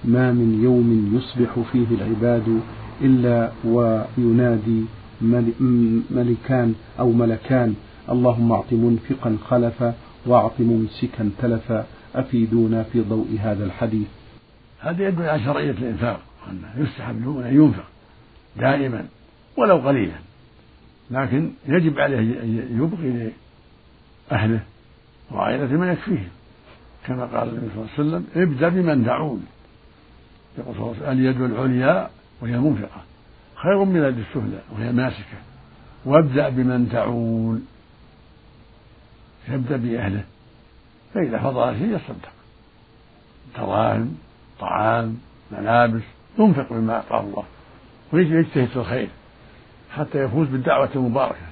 ما 0.06 0.32
من 0.32 0.64
يوم 0.64 1.18
يصبح 1.18 1.60
فيه 1.72 1.86
العباد 1.92 2.60
إلا 3.02 3.52
وينادي 3.66 4.86
ملكان 6.12 6.74
أو 7.00 7.12
ملكان 7.12 7.76
اللهم 8.10 8.52
أعط 8.52 8.74
منفقا 8.74 9.38
خلفا 9.48 9.94
وأعط 10.26 10.60
ممسكا 10.60 11.32
تلفا 11.42 11.86
أفيدونا 12.16 12.84
في 12.84 13.02
ضوء 13.02 13.38
هذا 13.40 13.66
الحديث. 13.66 14.08
هذا 14.80 15.08
يدل 15.08 15.22
على 15.22 15.44
شرعية 15.44 15.72
الإنفاق 15.72 16.22
أنه 16.50 16.74
يستحب 16.78 17.26
له 17.26 17.50
أن 17.50 17.56
ينفق 17.56 17.86
دائما 18.58 19.06
ولو 19.58 19.78
قليلا 19.78 20.16
لكن 21.12 21.52
يجب 21.68 22.00
عليه 22.00 22.20
أن 22.20 22.68
يبقي 22.72 23.32
لأهله 24.32 24.60
وعائلته 25.32 25.78
ما 25.78 25.92
يكفيهم 25.92 26.30
كما 27.08 27.26
قال 27.26 27.50
النبي 27.50 27.68
صلى 27.76 27.84
الله 27.84 27.90
عليه 27.98 28.10
وسلم 28.10 28.26
ابدأ 28.36 28.70
بمن 28.70 29.04
دعون 29.04 29.46
يقول 30.58 30.76
صلى 30.76 30.84
الله 30.84 30.96
عليه 30.96 31.02
وسلم 31.02 31.20
اليد 31.20 31.42
العليا 31.42 32.10
وهي 32.42 32.58
منفقة 32.58 33.02
خير 33.56 33.84
من 33.84 33.98
اليد 33.98 34.18
السفلى 34.18 34.60
وهي 34.72 34.92
ماسكة. 34.92 35.38
وابدأ 36.06 36.50
بمن 36.50 36.90
تعول 36.90 37.60
يبدأ 39.50 39.78
بأهله 39.78 40.24
فإذا 41.14 41.38
فضل 41.38 41.80
شيء 41.80 41.96
يصدق 41.96 42.32
دراهم 43.58 44.18
طعام 44.60 45.18
ملابس 45.52 46.04
ينفق 46.40 46.72
مما 46.72 46.94
أعطاه 46.94 47.20
الله 47.20 47.44
ويجتهد 48.14 48.68
في 48.68 48.76
الخير 48.76 49.10
حتى 49.92 50.24
يفوز 50.24 50.48
بالدعوة 50.48 50.90
المباركة 50.96 51.52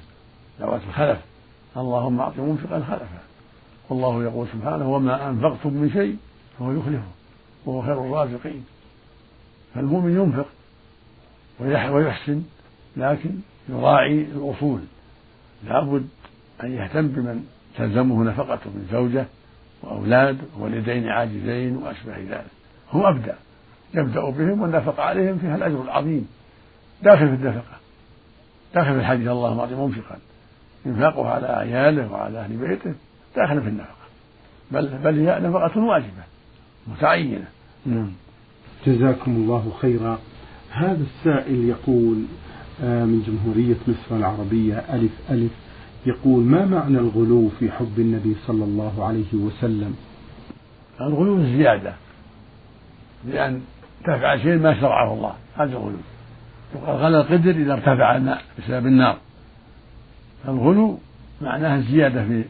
دعوة 0.59 0.81
الخلف. 0.89 1.19
اللهم 1.77 2.19
أعط 2.19 2.37
منفقا 2.37 2.79
خلفا. 2.79 3.19
والله 3.89 4.23
يقول 4.23 4.47
سبحانه 4.53 4.89
وما 4.93 5.29
أنفقتم 5.29 5.73
من 5.73 5.91
شيء 5.91 6.17
فهو 6.59 6.71
يخلفه 6.71 7.07
وهو 7.65 7.81
خير 7.81 8.05
الرازقين. 8.05 8.65
فالمؤمن 9.75 10.15
ينفق 10.15 10.45
ويحسن 11.93 12.43
لكن 12.97 13.29
يراعي 13.69 14.21
الأصول. 14.21 14.79
لابد 15.63 16.07
أن 16.63 16.71
يهتم 16.71 17.07
بمن 17.07 17.45
تلزمه 17.79 18.23
نفقته 18.23 18.69
من 18.69 18.87
زوجة 18.91 19.25
وأولاد 19.83 20.37
وولدين 20.59 21.07
عاجزين 21.07 21.77
وأشبه 21.77 22.17
ذلك. 22.17 22.51
هو 22.91 23.09
أبدأ 23.09 23.35
يبدأ 23.93 24.29
بهم 24.29 24.61
والنفقة 24.61 25.03
عليهم 25.03 25.37
فيها 25.37 25.55
الأجر 25.55 25.81
العظيم. 25.81 26.27
داخل 27.03 27.27
في 27.27 27.33
النفقة. 27.33 27.77
داخل 28.75 28.93
في 28.93 28.99
الحديث 28.99 29.27
اللهم 29.27 29.59
أعط 29.59 29.71
منفقا. 29.71 30.17
إنفاقه 30.85 31.29
على 31.29 31.47
عياله 31.47 32.11
وعلى 32.11 32.39
أهل 32.39 32.57
بيته 32.57 32.93
داخل 33.35 33.61
في 33.61 33.69
النفقة. 33.69 33.95
بل 34.71 34.87
بل 34.87 35.19
هي 35.19 35.39
نفقة 35.39 35.79
واجبة 35.79 36.23
متعينة. 36.87 37.47
نعم. 37.85 38.11
جزاكم 38.87 39.31
الله 39.31 39.71
خيرا. 39.81 40.19
هذا 40.71 41.03
السائل 41.03 41.69
يقول 41.69 42.23
آه، 42.83 43.05
من 43.05 43.23
جمهورية 43.27 43.75
مصر 43.87 44.15
العربية 44.15 44.83
ألف 44.93 45.11
ألف. 45.29 45.51
يقول 46.05 46.43
ما 46.43 46.65
معنى 46.65 46.97
الغلو 46.97 47.49
في 47.59 47.71
حب 47.71 47.99
النبي 47.99 48.35
صلى 48.47 48.63
الله 48.63 49.05
عليه 49.05 49.33
وسلم؟ 49.33 49.95
الغلو 51.01 51.37
الزيادة 51.37 51.93
بأن 53.23 53.61
تفعل 54.03 54.41
شيء 54.41 54.57
ما 54.57 54.81
شرعه 54.81 55.13
الله 55.13 55.33
هذا 55.55 55.71
الغلو. 55.71 55.97
يقال 56.75 56.95
غلى 56.95 57.17
القدر 57.17 57.51
إذا 57.51 57.73
ارتفع 57.73 58.15
الماء 58.15 58.41
بسبب 58.59 58.87
النار. 58.87 59.17
الغلو 60.47 60.99
معناها 61.41 61.75
الزيادة 61.75 62.23
في 62.23 62.43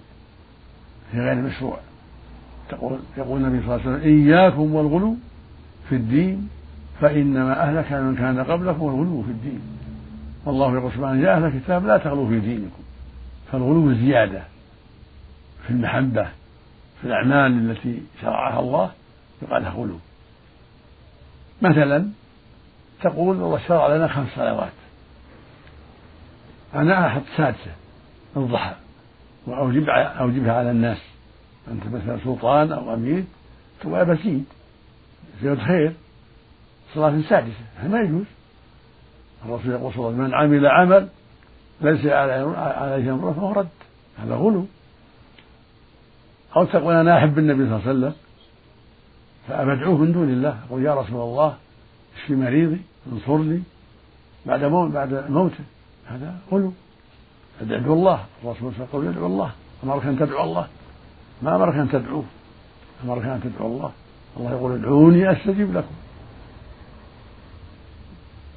في 1.11 1.17
غير 1.17 1.33
المشروع. 1.33 1.77
تقول 2.69 2.99
يقول 3.17 3.45
النبي 3.45 3.65
صلى 3.65 3.75
الله 3.75 3.87
عليه 3.87 3.97
وسلم 3.97 4.11
إياكم 4.11 4.75
والغلو 4.75 5.15
في 5.89 5.95
الدين 5.95 6.49
فإنما 7.01 7.63
أهلك 7.63 7.91
من 7.91 8.15
كان 8.15 8.39
قبلكم 8.39 8.89
الغلو 8.89 9.21
في 9.21 9.31
الدين. 9.31 9.59
والله 10.45 10.73
يقول 10.73 10.91
سبحانه 10.91 11.21
يا 11.21 11.35
أهل 11.35 11.45
الكتاب 11.45 11.85
لا 11.85 11.97
تغلوا 11.97 12.29
في 12.29 12.39
دينكم. 12.39 12.78
فالغلو 13.51 13.93
زيادة 13.93 14.43
في 15.63 15.69
المحبة 15.69 16.23
في 17.01 17.07
الأعمال 17.07 17.71
التي 17.71 18.01
شرعها 18.21 18.59
الله 18.59 18.91
يقال 19.41 19.63
لها 19.63 19.71
غلو. 19.71 19.99
مثلا 21.61 22.09
تقول 23.01 23.35
الله 23.35 23.59
شرع 23.67 23.95
لنا 23.95 24.07
خمس 24.07 24.27
صلوات. 24.35 24.71
أنا 26.75 27.07
أحط 27.07 27.21
سادسة 27.37 27.71
الضحى 28.37 28.75
وأوجب 29.47 29.89
أوجبها 29.89 30.53
على 30.53 30.71
الناس. 30.71 30.97
أنت 31.71 31.85
مثلا 31.85 32.19
سلطان 32.23 32.71
أو 32.71 32.93
أمير 32.93 33.23
تقول 33.81 34.05
بزيد 34.05 34.45
زيادة 35.41 35.63
خير 35.65 35.93
صلاة 36.93 37.21
سادسة 37.29 37.63
هذا 37.77 37.89
ما 37.89 37.99
يجوز. 37.99 38.25
الرسول 39.45 39.71
يقول 39.71 39.93
صلى 39.93 40.11
من 40.11 40.33
عمل 40.33 40.67
عمل 40.67 41.09
ليس 41.81 42.05
عليه 42.05 43.13
امره 43.13 43.31
فهو 43.31 43.51
رد. 43.51 43.67
هذا 44.17 44.35
غلو. 44.35 44.65
أو 46.55 46.65
تقول 46.65 46.93
أنا 46.93 47.17
أحب 47.17 47.37
النبي 47.39 47.65
صلى 47.65 47.75
الله 47.75 47.87
عليه 47.87 47.99
وسلم 47.99 48.13
فأدعوه 49.47 49.97
من 49.97 50.11
دون 50.11 50.29
الله. 50.29 50.59
أقول 50.69 50.83
يا 50.83 50.95
رسول 50.95 51.21
الله 51.21 51.57
اشفي 52.17 52.35
مريضي؟ 52.35 52.81
انصرني. 53.13 53.63
بعد 54.45 54.63
موت 54.63 54.91
بعد 54.91 55.29
موته. 55.29 55.63
هذا 56.07 56.35
غلو. 56.51 56.71
أدعو 57.61 57.93
الله. 57.93 58.25
الرسول 58.43 58.73
صلى 58.73 58.85
الله 58.85 58.87
عليه 58.93 58.99
وسلم 58.99 59.11
يدعو 59.11 59.25
الله. 59.25 59.51
أمرك 59.83 60.05
أن 60.05 60.19
تدعو 60.19 60.43
الله. 60.43 60.67
ما 61.41 61.55
أمرك 61.55 61.75
أن 61.75 61.89
تدعوه؟ 61.89 62.23
أمرك 63.03 63.25
أن 63.25 63.41
تدعو 63.43 63.67
الله. 63.67 63.91
الله 64.37 64.51
يقول 64.51 64.71
ادعوني 64.79 65.31
أستجب 65.31 65.73
لكم. 65.77 65.95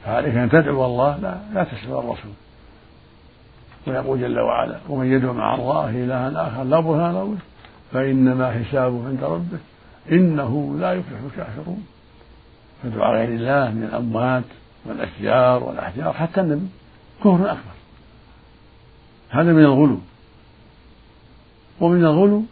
فعليك 0.05 0.35
أن 0.35 0.51
تدعو 0.51 0.85
الله. 0.85 1.17
لا 1.17 1.41
لا 1.55 1.65
تسأل 1.65 1.93
الرسول. 1.93 2.33
ويقول 3.87 4.21
جل 4.21 4.41
وعلا 4.41 4.79
ومن 4.89 5.13
يدعو 5.13 5.33
مع 5.33 5.55
الله 5.55 5.91
إلها 5.91 6.49
آخر 6.49 6.63
لا 6.63 6.81
برهان 6.81 7.15
له 7.15 7.37
فإنما 7.93 8.51
حسابه 8.51 9.07
عند 9.09 9.25
ربه 9.25 9.59
إنه 10.13 10.77
لا 10.79 10.93
يفلح 10.93 11.19
الكافرون. 11.25 11.87
فدعاء 12.83 13.17
غير 13.17 13.29
الله 13.29 13.71
من 13.71 13.85
الأموات 13.85 14.45
والأشجار 14.85 15.65
والأحجار 15.65 16.13
حتى 16.13 16.41
النبي 16.41 16.67
كفر 17.21 17.51
أكبر. 17.51 17.73
هذا 19.31 19.53
من 19.53 19.65
الغلو. 19.65 19.99
ومن 21.81 22.05
الغلو 22.05 22.43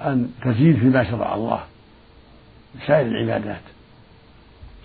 أن 0.00 0.30
تزيد 0.44 0.78
فيما 0.78 1.10
شرع 1.10 1.34
الله 1.34 1.60
سائر 2.86 3.06
العبادات. 3.06 3.60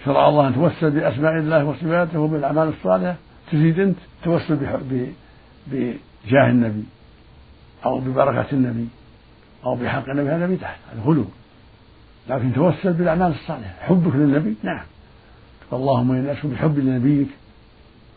شرع 0.05 0.29
الله 0.29 0.47
أن 0.47 0.55
توسل 0.55 0.91
بأسماء 0.91 1.33
الله 1.33 1.65
وصفاته 1.65 2.19
وبالأعمال 2.19 2.67
الصالحة 2.67 3.15
تزيد 3.51 3.79
أنت 3.79 3.97
توسل 4.23 4.55
بجاه 5.71 6.49
النبي 6.49 6.83
أو 7.85 7.99
ببركة 7.99 8.45
النبي 8.53 8.87
أو 9.65 9.75
بحق 9.75 10.09
النبي 10.09 10.29
هذا 10.29 10.47
بدعة 10.47 10.75
هذا 10.93 11.01
غلو. 11.01 11.25
لكن 12.29 12.53
توسل 12.53 12.93
بالأعمال 12.93 13.31
الصالحة 13.31 13.73
حبك 13.79 14.15
للنبي 14.15 14.55
نعم. 14.63 14.85
اللهم 15.73 16.11
إني 16.11 16.31
أشكو 16.31 16.47
بحب 16.47 16.79
لنبيك 16.79 17.27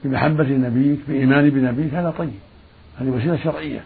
بمحبة 0.05 0.45
نبيك 0.45 1.01
بإيماني 1.09 1.51
بنبيك 1.51 1.95
هذا 1.95 2.11
طيب 2.11 2.31
هذه 3.01 3.09
وسيلة 3.09 3.37
شرعية. 3.45 3.85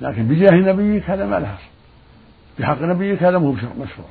لكن 0.00 0.28
بجاه 0.28 0.56
نبيك 0.56 1.10
هذا 1.10 1.26
ما 1.26 1.38
له 1.40 1.54
أصل. 1.54 1.62
بحق 2.58 2.82
نبيك 2.82 3.22
هذا 3.22 3.38
مو 3.38 3.52
مشروع. 3.52 4.08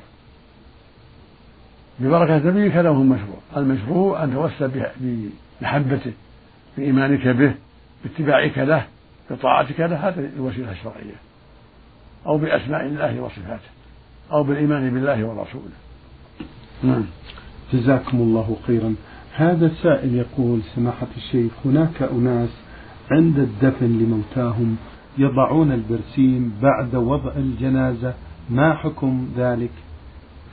ببركة 2.00 2.36
نبيك 2.36 2.72
هذا 2.72 2.88
هو 2.88 3.02
مشروع 3.02 3.38
المشروع 3.56 4.24
أن 4.24 4.32
توسل 4.32 4.70
بمحبته 5.00 6.12
بإيمانك 6.76 7.28
به 7.28 7.54
باتباعك 8.04 8.58
له 8.58 8.86
بطاعتك 9.30 9.80
له 9.80 10.08
هذه 10.08 10.30
الوسيلة 10.36 10.72
الشرعية. 10.72 11.14
أو 12.26 12.38
بأسماء 12.38 12.86
الله 12.86 13.20
وصفاته. 13.20 13.70
أو 14.32 14.42
بالإيمان 14.42 14.90
بالله 14.94 15.24
ورسوله. 15.24 15.78
نعم. 16.82 17.04
جزاكم 17.72 18.18
الله 18.18 18.56
خيرا. 18.66 18.94
هذا 19.34 19.66
السائل 19.66 20.14
يقول 20.14 20.60
سماحة 20.74 21.06
الشيخ 21.16 21.52
هناك 21.64 22.02
أناس 22.02 22.50
عند 23.10 23.38
الدفن 23.38 23.98
لموتاهم 23.98 24.76
يضعون 25.18 25.72
البرسيم 25.72 26.58
بعد 26.62 26.94
وضع 26.94 27.32
الجنازة. 27.36 28.14
ما 28.50 28.74
حكم 28.74 29.28
ذلك؟ 29.36 29.70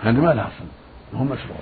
هذا 0.01 0.21
ما 0.21 0.33
له 0.33 0.41
أصل. 0.41 0.65
وهو 1.13 1.23
مشروع 1.23 1.57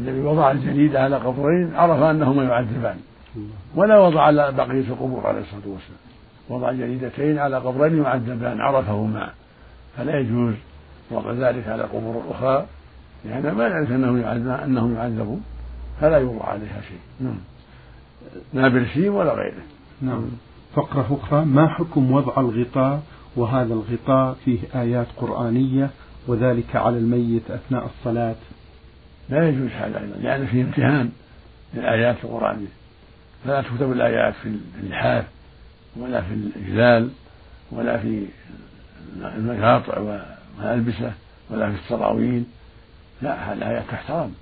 الذي 0.00 0.20
وضع 0.20 0.50
الجليد 0.50 0.96
على 0.96 1.16
قبرين 1.16 1.74
عرف 1.74 2.02
أنهما 2.02 2.44
يعذبان. 2.44 2.96
ولا 3.74 3.98
وضع 3.98 4.22
على 4.22 4.52
بقية 4.52 4.80
القبور 4.80 5.26
عليه 5.26 5.40
الصلاة 5.40 5.62
والسلام. 5.66 6.00
وضع 6.48 6.72
جريدتين 6.72 7.38
على 7.38 7.56
قبرين 7.56 8.02
يعذبان 8.02 8.60
عرفهما. 8.60 9.30
فلا 9.96 10.18
يجوز 10.18 10.54
وضع 11.10 11.32
ذلك 11.32 11.68
على 11.68 11.82
قبور 11.82 12.22
أخرى 12.30 12.66
لأن 13.24 13.52
ما 13.52 13.68
يعرف 13.68 13.90
أنهم 13.90 14.24
أنهم 14.50 14.94
يعذبون 14.94 15.42
فلا 16.00 16.18
يوضع 16.18 16.44
عليها 16.44 16.80
شيء. 16.80 17.00
نعم. 17.20 17.38
لا 18.54 18.68
برسيم 18.68 19.14
ولا 19.14 19.32
غيره. 19.32 19.62
نعم. 20.02 20.24
فقرة 20.74 21.18
أخرى 21.22 21.44
ما 21.44 21.68
حكم 21.68 22.12
وضع 22.12 22.40
الغطاء؟ 22.40 23.02
وهذا 23.36 23.74
الغطاء 23.74 24.36
فيه 24.44 24.58
آيات 24.74 25.06
قرآنية 25.16 25.90
وذلك 26.26 26.76
على 26.76 26.98
الميت 26.98 27.50
أثناء 27.50 27.86
الصلاة. 27.86 28.34
لا 29.28 29.48
يجوز 29.48 29.70
هذا 29.70 30.00
أيضا 30.00 30.16
لأن 30.16 30.46
فيه 30.46 30.62
امتهان 30.62 31.10
للآيات 31.74 32.16
القرآنية. 32.24 32.81
فلا 33.44 33.62
تكتب 33.62 33.92
الآيات 33.92 34.34
في 34.42 34.56
اللحاف 34.82 35.24
ولا 35.96 36.20
في 36.20 36.34
الإجلال 36.34 37.10
ولا 37.70 37.98
في 37.98 38.26
المقاطع 39.16 39.98
والألبسة 40.58 41.12
ولا 41.50 41.70
في 41.72 41.78
السراويل 41.84 42.44
لا 43.22 43.52
الآيات 43.52 43.84
تحترم. 43.90 44.34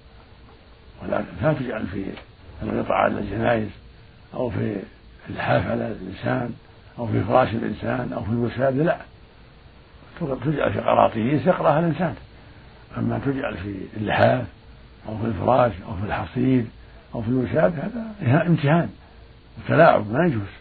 ولا 1.03 1.23
لا 1.43 1.53
تجعل 1.53 1.87
في 1.87 2.05
الغطاء 2.63 2.93
على 2.93 3.19
الجنائز 3.19 3.69
أو 4.35 4.51
في 4.51 4.77
اللحاف 5.31 5.67
على 5.67 5.89
الإنسان 5.89 6.51
أو 6.99 7.07
في 7.07 7.25
فراش 7.25 7.49
الإنسان 7.49 8.13
أو 8.13 8.25
في 8.25 8.31
الوساد 8.31 8.77
لا 8.77 8.97
تجعل 10.21 10.73
في 10.73 10.81
قراطيس 10.81 11.47
يقرأها 11.47 11.81
الإنسان. 11.81 12.15
أما 12.99 13.21
تجعل 13.27 13.57
في 13.57 13.75
اللحاف 13.97 14.45
أو 15.09 15.19
في 15.19 15.25
الفراش 15.25 15.73
أو 15.89 15.97
في 15.97 16.07
الحصير 16.07 16.65
أو 17.15 17.23
في 17.23 17.29
الوساد 17.29 17.75
هذا 18.21 18.47
امتهان 18.47 18.89
وتلاعب 19.59 20.13
ما 20.13 20.27
يجوز. 20.27 20.53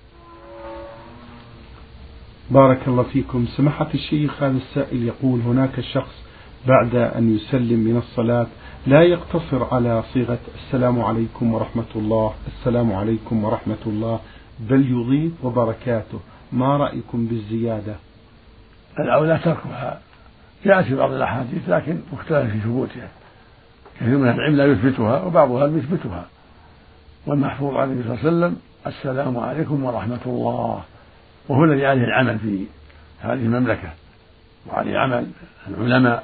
بارك 2.51 2.87
الله 2.87 3.03
فيكم. 3.03 3.45
سماحة 3.57 3.87
الشيخ 3.93 4.43
هذا 4.43 4.57
السائل 4.57 5.03
يقول 5.03 5.41
هناك 5.41 5.79
شخص 5.81 6.23
بعد 6.67 6.95
أن 6.95 7.35
يسلم 7.35 7.79
من 7.79 7.97
الصلاة 7.97 8.47
لا 8.87 9.01
يقتصر 9.01 9.73
على 9.73 10.03
صيغة 10.13 10.39
السلام 10.55 11.01
عليكم 11.01 11.53
ورحمة 11.53 11.91
الله 11.95 12.33
السلام 12.47 12.93
عليكم 12.93 13.43
ورحمة 13.43 13.83
الله 13.85 14.19
بل 14.59 14.91
يضيف 14.91 15.45
وبركاته. 15.45 16.19
ما 16.51 16.77
رأيكم 16.77 17.25
بالزيادة؟ 17.25 17.95
الأولى 18.99 19.39
تركها. 19.43 20.01
جاءت 20.65 20.85
في 20.85 20.95
بعض 20.95 21.11
الأحاديث 21.11 21.69
لكن 21.69 21.99
مختلف 22.13 22.51
في 22.51 22.59
ثبوتها. 22.59 23.09
كثير 23.99 24.17
من 24.17 24.29
العلم 24.29 24.55
لا 24.55 24.65
يثبتها 24.65 25.23
وبعضها 25.23 25.67
يثبتها. 25.67 26.25
والمحفوظ 27.25 27.75
عن 27.75 27.91
النبي 27.91 28.03
صلى 28.03 28.13
الله 28.13 28.25
عليه 28.25 28.37
وسلم 28.37 28.61
السلام 28.87 29.37
عليكم 29.37 29.83
ورحمة 29.83 30.19
الله. 30.25 30.83
وهو 31.49 31.63
الذي 31.63 31.85
عليه 31.85 32.03
العمل 32.03 32.39
في 32.39 32.65
هذه 33.21 33.33
المملكة 33.33 33.89
وعليه 34.67 34.97
عمل 34.97 35.27
العلماء. 35.67 36.23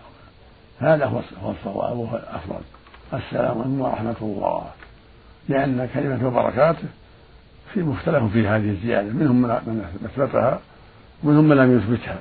هذا 0.79 1.05
هو 1.05 1.19
الصواب 1.51 1.97
وهو 1.97 2.15
الأفضل. 2.15 2.62
السلام 3.13 3.51
عليكم 3.51 3.81
ورحمة 3.81 4.15
الله. 4.21 4.63
لأن 5.49 5.89
كلمة 5.93 6.27
وبركاته 6.27 6.88
في 7.73 7.84
مختلف 7.84 8.23
في 8.34 8.47
هذه 8.47 8.69
الزيادة. 8.69 9.13
منهم 9.13 9.41
من 9.41 9.86
أثبتها 10.05 10.60
ومنهم 11.23 11.43
من 11.43 11.58
لم 11.58 11.77
يثبتها. 11.77 12.19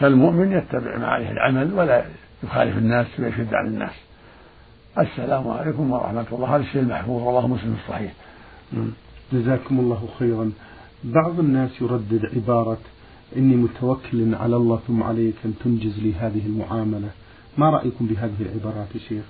فالمؤمن 0.00 0.52
يتبع 0.52 0.98
ما 0.98 1.06
عليه 1.06 1.30
العمل 1.30 1.72
ولا 1.72 2.04
يخالف 2.44 2.78
الناس 2.78 3.06
ويشد 3.18 3.54
عن 3.54 3.66
الناس. 3.66 4.03
السلام 4.98 5.48
عليكم 5.48 5.92
ورحمة 5.92 6.26
الله. 6.32 6.56
هذا 6.56 6.62
الشيء 6.62 6.82
المحفوظ 6.82 7.22
رواه 7.22 7.46
مسلم 7.46 7.76
الصحيح 7.84 8.12
جزاكم 9.32 9.80
الله 9.80 10.08
خيرا. 10.18 10.52
بعض 11.04 11.38
الناس 11.38 11.70
يردد 11.80 12.22
عبارة 12.36 12.78
إني 13.36 13.56
متوكل 13.56 14.34
على 14.34 14.56
الله 14.56 14.80
ثم 14.88 15.02
عليك 15.02 15.34
أن 15.44 15.54
تنجز 15.64 15.98
لي 15.98 16.14
هذه 16.14 16.46
المعاملة. 16.46 17.08
ما 17.58 17.70
رأيكم 17.70 18.06
بهذه 18.06 18.34
العبارات 18.40 18.86
يا 18.94 19.00
شيخ؟ 19.08 19.24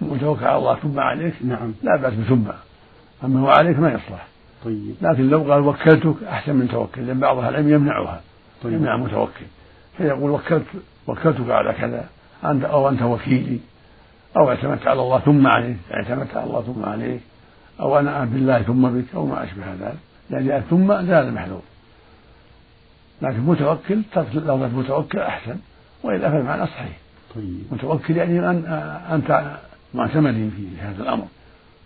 متوكل 0.00 0.44
على 0.44 0.58
الله 0.58 0.76
ثم 0.76 1.00
عليك؟ 1.00 1.34
نعم. 1.44 1.74
لا 1.82 1.96
بأس 1.96 2.14
بثم. 2.14 2.50
أما 3.24 3.40
هو 3.40 3.48
عليك 3.48 3.78
ما 3.78 3.88
يصلح. 3.88 4.28
طيب. 4.64 4.94
لكن 5.02 5.28
لو 5.28 5.52
قال 5.52 5.60
وكلتك 5.60 6.22
أحسن 6.22 6.56
من 6.56 6.68
توكل 6.68 7.06
لأن 7.06 7.20
بعض 7.20 7.38
العلم 7.38 7.68
يمنعها. 7.68 8.20
طيب. 8.62 8.72
يمنع 8.72 8.94
المتوكل 8.94 9.46
فيقول 9.96 10.30
وكلت 10.30 10.66
وكلتك 11.06 11.50
على 11.50 11.72
كذا. 11.72 12.08
أنت 12.44 12.64
أو 12.64 12.88
أنت 12.88 13.02
وكيلي. 13.02 13.58
أو 14.36 14.50
اعتمدت 14.50 14.86
على 14.86 15.02
الله 15.02 15.18
ثم 15.18 15.46
عليك 15.46 15.76
اعتمدت 15.94 16.36
على 16.36 16.46
الله 16.46 16.62
ثم 16.62 16.84
عليك 16.84 17.20
أو 17.80 17.98
أنا 17.98 18.24
بالله 18.24 18.62
ثم 18.62 18.88
بك 18.88 19.04
أو 19.14 19.26
ما 19.26 19.44
أشبه 19.44 19.74
ذلك. 19.80 19.98
يعني 20.30 20.62
ثم 20.70 20.92
زال 20.92 21.28
المحذور 21.28 21.62
لكن 23.22 23.40
متوكل 23.40 24.02
ترك 24.12 24.26
لفظة 24.34 24.68
متوكل 24.68 25.18
أحسن 25.18 25.56
وإلا 26.02 26.30
فالمعنى 26.30 26.66
صحيح. 26.66 26.98
طيب. 27.34 27.62
متوكل 27.70 28.16
يعني 28.16 28.50
أن 28.50 28.64
أنت 29.12 29.56
معتمد 29.94 30.34
في 30.56 30.66
هذا 30.80 31.02
الأمر. 31.02 31.26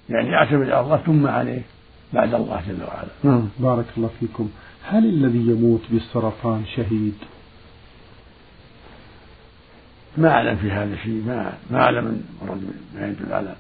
يعني 0.09 0.35
أعتمد 0.35 0.71
على 0.71 0.81
الله 0.81 0.97
ثم 0.97 1.27
عليه 1.27 1.63
بعد 2.13 2.35
الله 2.35 2.63
جل 2.69 2.83
وعلا. 2.83 3.09
نعم 3.25 3.49
بارك 3.59 3.87
الله 3.97 4.11
فيكم. 4.21 4.51
هل 4.85 5.05
الذي 5.05 5.39
يموت 5.39 5.83
بالسرطان 5.91 6.65
شهيد؟ 6.77 7.15
ما 10.17 10.31
أعلم 10.31 10.57
في 10.57 10.71
هذا 10.71 10.97
شيء 10.97 11.25
ما 11.27 11.53
ما 11.71 11.81
أعلم 11.81 12.05
من 12.05 12.73
ما 12.95 13.07
يدل 13.07 13.33
على 13.33 13.55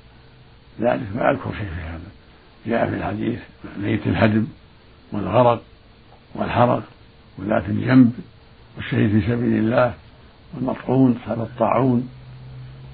ذلك 0.80 1.16
ما 1.16 1.30
أذكر 1.30 1.52
شيء 1.52 1.66
في 1.66 1.80
هذا. 1.80 2.10
جاء 2.66 2.90
في 2.90 2.96
الحديث 2.96 3.40
ميت 3.78 4.06
الهدم 4.06 4.46
والغرق 5.12 5.62
والحرق 6.34 6.82
وذات 7.38 7.68
الجنب 7.68 8.12
والشهيد 8.76 9.10
في 9.10 9.20
سبيل 9.20 9.58
الله 9.58 9.94
والمطعون 10.54 11.18
صار 11.26 11.42
الطاعون. 11.42 12.08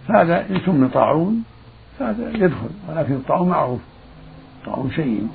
فهذا 0.09 0.51
إن 0.51 0.61
سمي 0.67 0.89
طاعون 0.89 1.45
فهذا 1.99 2.31
يدخل 2.31 2.71
ولكن 2.89 3.13
الطاعون 3.13 3.49
معروف. 3.49 3.81
الطاعون 4.61 4.91
شيء 4.91 5.29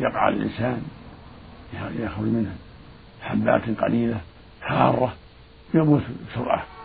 يقع 0.00 0.18
على 0.18 0.36
الإنسان 0.36 0.82
يخرج 1.74 2.26
منه 2.26 2.54
حبات 3.22 3.62
قليلة 3.80 4.20
حارة 4.62 5.14
يموت 5.74 6.02
بسرعة. 6.30 6.77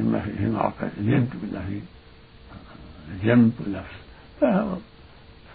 إما 0.00 0.20
في 0.20 0.46
مرق 0.46 0.90
اليد 0.98 1.30
ولا 1.42 1.60
في 1.60 1.80
الجنب 3.14 3.52
ولا 3.66 3.82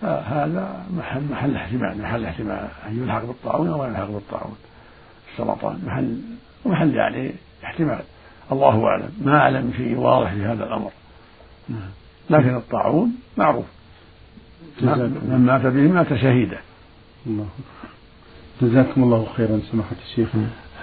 فهذا 0.01 0.86
محل 0.97 1.21
محل 1.32 1.56
احتمال 1.56 2.01
محل 2.01 2.25
احتمال 2.25 2.67
أن 2.88 3.04
يلحق 3.04 3.25
بالطاعون 3.25 3.67
أو 3.67 3.84
لا 3.84 3.89
يلحق 3.89 4.10
بالطاعون 4.10 4.56
السرطان 5.32 5.82
محل 5.86 6.21
محل 6.65 6.95
يعني 6.95 7.32
احتمال. 7.63 8.01
الله 8.51 8.86
أعلم. 8.86 9.10
ما 9.21 9.38
أعلم 9.38 9.73
شيء 9.77 9.97
واضح 9.97 10.34
في 10.34 10.45
هذا 10.45 10.63
الأمر. 10.63 10.91
لكن 12.30 12.56
الطاعون 12.56 13.15
معروف. 13.38 13.65
من 14.82 15.43
مات 15.45 15.62
به 15.62 15.91
مات 15.91 16.13
شهيدا. 16.13 16.58
الله. 17.27 17.47
جزاكم 18.62 19.04
الله 19.04 19.27
خيرا 19.38 19.60
سماحة 19.71 19.95
الشيخ. 20.10 20.30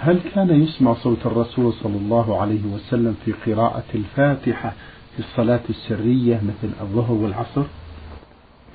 هل 0.01 0.19
كان 0.35 0.63
يسمع 0.63 0.93
صوت 0.93 1.25
الرسول 1.25 1.73
صلى 1.73 1.97
الله 1.97 2.41
عليه 2.41 2.63
وسلم 2.65 3.17
في 3.25 3.31
قراءة 3.31 3.83
الفاتحة 3.95 4.73
في 5.13 5.19
الصلاة 5.19 5.59
السرية 5.69 6.35
مثل 6.35 6.73
الظهر 6.81 7.11
والعصر؟ 7.11 7.63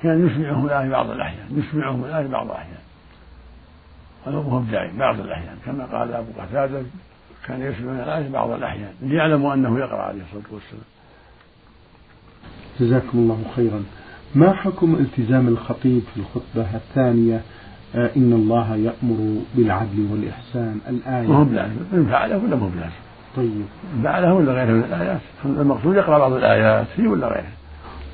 كان 0.03 0.27
يسمعهم 0.27 0.65
الآية 0.65 0.89
بعض 0.89 1.09
الأحيان 1.09 1.47
يسمعهم 1.51 2.05
الآية 2.05 2.27
بعض 2.27 2.45
الأحيان. 2.45 2.79
ولو 4.27 4.41
هو 4.41 4.61
دائم 4.61 4.97
بعض 4.97 5.19
الأحيان. 5.19 5.57
كما 5.65 5.85
قال 5.85 6.13
أبو 6.13 6.41
قتادة 6.41 6.83
كان 7.47 7.61
يسمع 7.61 8.03
الآية 8.03 8.29
بعض 8.29 8.51
الأحيان. 8.51 8.93
ليعلموا 9.01 9.53
أنه 9.53 9.79
يقرأ 9.79 10.01
عليه 10.01 10.21
الصلاة 10.21 10.53
والسلام. 10.53 10.83
جزاكم 12.79 13.17
الله 13.17 13.43
خيرا. 13.55 13.83
ما 14.35 14.53
حكم 14.53 14.95
التزام 14.95 15.47
الخطيب 15.47 16.01
في 16.13 16.19
الخطبة 16.19 16.75
الثانية 16.75 17.41
إن 17.95 18.33
الله 18.33 18.75
يأمر 18.75 19.41
بالعدل 19.55 20.07
والإحسان. 20.11 20.79
الآية 20.89 21.27
ما 21.27 21.35
هو 21.35 21.43
بلازم. 21.43 21.75
إن 21.93 22.05
فعله 22.05 22.37
ولا 22.37 22.55
مو 22.55 22.69
بلازم؟ 22.69 23.01
طيب. 23.35 23.65
فعله 24.03 24.33
ولا 24.33 24.51
غيره 24.51 24.73
من 24.73 24.83
الآيات؟ 24.83 25.19
المقصود 25.45 25.95
يقرأ 25.95 26.17
بعض 26.17 26.33
الآيات 26.33 26.87
هي 26.97 27.07
ولا 27.07 27.27
غيرها 27.27 27.51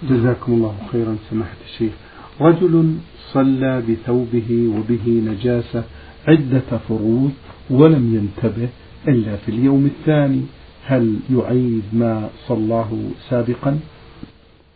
جزاكم 0.04 0.54
الله 0.54 0.76
خيرا 0.92 1.16
سماحة 1.30 1.58
الشيخ. 1.66 1.94
رجل 2.42 2.96
صلى 3.32 3.82
بثوبه 3.90 4.74
وبه 4.78 5.24
نجاسة 5.28 5.84
عدة 6.28 6.78
فروض 6.90 7.32
ولم 7.70 8.16
ينتبه 8.16 8.70
إلا 9.08 9.36
في 9.36 9.50
اليوم 9.50 9.86
الثاني. 9.86 10.42
هل 10.86 11.16
يعيد 11.30 11.84
ما 11.94 12.30
صلاه 12.48 12.90
سابقا؟ 13.30 13.80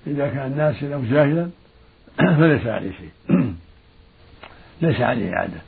إذا 0.08 0.28
كان 0.28 0.52
الناس 0.52 0.84
أو 0.84 1.02
جاهلا 1.04 1.50
فليس 2.38 2.65
عليه 2.65 2.91
شيء. 2.91 3.35
ليس 4.82 5.02
عليه 5.02 5.34
إعادة. 5.34 5.62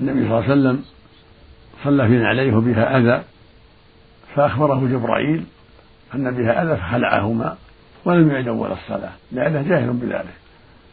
النبي 0.00 0.18
صلى 0.20 0.38
الله 0.38 0.42
عليه 0.42 0.52
وسلم 0.52 0.84
صلى 1.84 2.08
في 2.08 2.24
عليه 2.24 2.52
بها 2.52 2.98
أذى 2.98 3.22
فأخبره 4.34 4.88
جبرائيل 4.88 5.44
أن 6.14 6.36
بها 6.36 6.62
أذى 6.62 6.76
فخلعهما 6.76 7.56
ولم 8.04 8.30
يعد 8.30 8.48
أول 8.48 8.72
الصلاة. 8.72 9.12
لأنه 9.32 9.62
جاهل 9.62 9.92
بذلك 9.92 10.34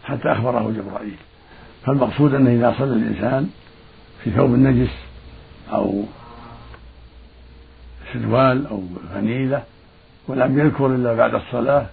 حتى 0.03 0.31
أخبره 0.31 0.71
جبرائيل. 0.71 1.17
فالمقصود 1.85 2.33
أنه 2.33 2.49
إذا 2.49 2.75
صلى 2.77 2.93
الإنسان 2.93 3.49
في 4.23 4.31
ثوب 4.31 4.53
النجس 4.53 4.93
أو 5.71 6.03
سروال 8.13 8.67
أو 8.67 8.83
فنيلة 9.13 9.63
ولم 10.27 10.59
يذكر 10.59 10.85
إلا 10.85 11.13
بعد 11.13 11.35
الصلاة 11.35 11.85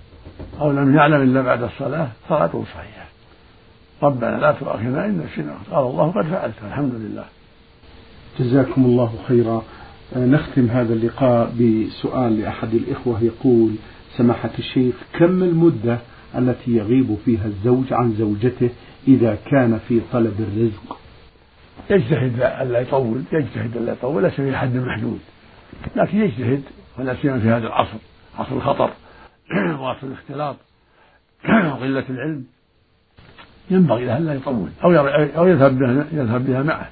أو 0.60 0.72
لم 0.72 0.96
يعلم 0.96 1.22
إلا 1.22 1.42
بعد 1.42 1.62
الصلاة 1.62 2.08
صلاته 2.28 2.64
صحيحة. 2.74 3.01
ربنا 4.02 4.40
لا 4.40 4.52
تؤاخذنا 4.52 5.06
إن 5.06 5.18
نسينا. 5.18 5.54
قال 5.70 5.86
الله 5.86 6.10
قد 6.10 6.26
فعلت 6.26 6.54
الحمد 6.66 6.94
لله. 6.94 7.24
جزاكم 8.38 8.84
الله 8.84 9.14
خيرا. 9.28 9.62
آه، 10.16 10.26
نختم 10.26 10.66
هذا 10.66 10.94
اللقاء 10.94 11.52
بسؤال 11.60 12.40
لأحد 12.40 12.74
الإخوة 12.74 13.22
يقول 13.22 13.74
سماحة 14.16 14.50
الشيخ 14.58 14.94
كم 15.18 15.42
المدة 15.42 15.98
التي 16.38 16.70
يغيب 16.76 17.16
فيها 17.24 17.46
الزوج 17.46 17.92
عن 17.92 18.14
زوجته 18.18 18.70
إذا 19.08 19.38
كان 19.50 19.80
في 19.88 20.00
طلب 20.12 20.40
الرزق؟ 20.40 20.98
يجتهد 21.90 22.40
ألا 22.40 22.80
يطول 22.80 23.22
يجتهد 23.32 23.76
ألا 23.76 23.92
يطول 23.92 24.22
ليس 24.22 24.32
في 24.32 24.56
حد 24.56 24.76
محدود. 24.76 25.18
لكن 25.96 26.18
يجتهد 26.18 26.62
ولا 26.98 27.16
سيما 27.22 27.38
في 27.40 27.48
هذا 27.48 27.66
العصر 27.66 27.98
عصر 28.38 28.56
الخطر 28.56 28.90
وعصر 29.80 30.06
الاختلاط 30.06 30.56
وقلة 31.72 32.04
العلم. 32.10 32.44
ينبغي 33.70 34.04
له 34.04 34.18
ألا 34.18 34.34
يطول 34.34 34.70
أو 34.84 34.90
أو 35.36 35.46
يذهب 35.46 35.78
بها 35.78 36.04
يذهب 36.12 36.46
بها 36.46 36.62
معه 36.62 36.88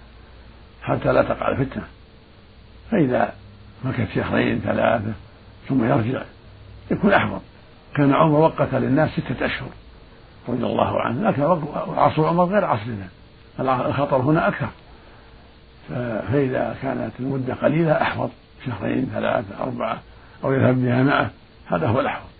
حتى 0.82 1.12
لا 1.12 1.22
تقع 1.22 1.48
الفتنة. 1.48 1.84
فإذا 2.90 3.32
مكث 3.84 4.14
شهرين 4.14 4.58
ثلاثة 4.58 5.12
ثم 5.68 5.84
يرجع 5.84 6.22
يكون 6.90 7.12
أحوط. 7.12 7.40
كان 7.96 8.14
عمر 8.14 8.38
وقت 8.38 8.74
للناس 8.74 9.10
ستة 9.10 9.46
أشهر 9.46 9.68
رضي 10.48 10.64
الله 10.64 11.00
عنه 11.00 11.30
لكن 11.30 11.42
عصر 11.96 12.26
عمر 12.26 12.44
غير 12.44 12.64
عصرنا 12.64 13.08
الخطر 13.60 14.16
هنا 14.16 14.48
أكثر. 14.48 14.68
فإذا 16.32 16.76
كانت 16.82 17.12
المدة 17.20 17.54
قليلة 17.54 17.92
أحوط 17.92 18.30
شهرين 18.66 19.10
ثلاثة 19.14 19.62
أربعة 19.62 19.98
أو 20.44 20.52
يذهب 20.52 20.82
بها 20.82 21.02
معه 21.02 21.30
هذا 21.66 21.86
هو 21.86 22.00
الأحوط. 22.00 22.30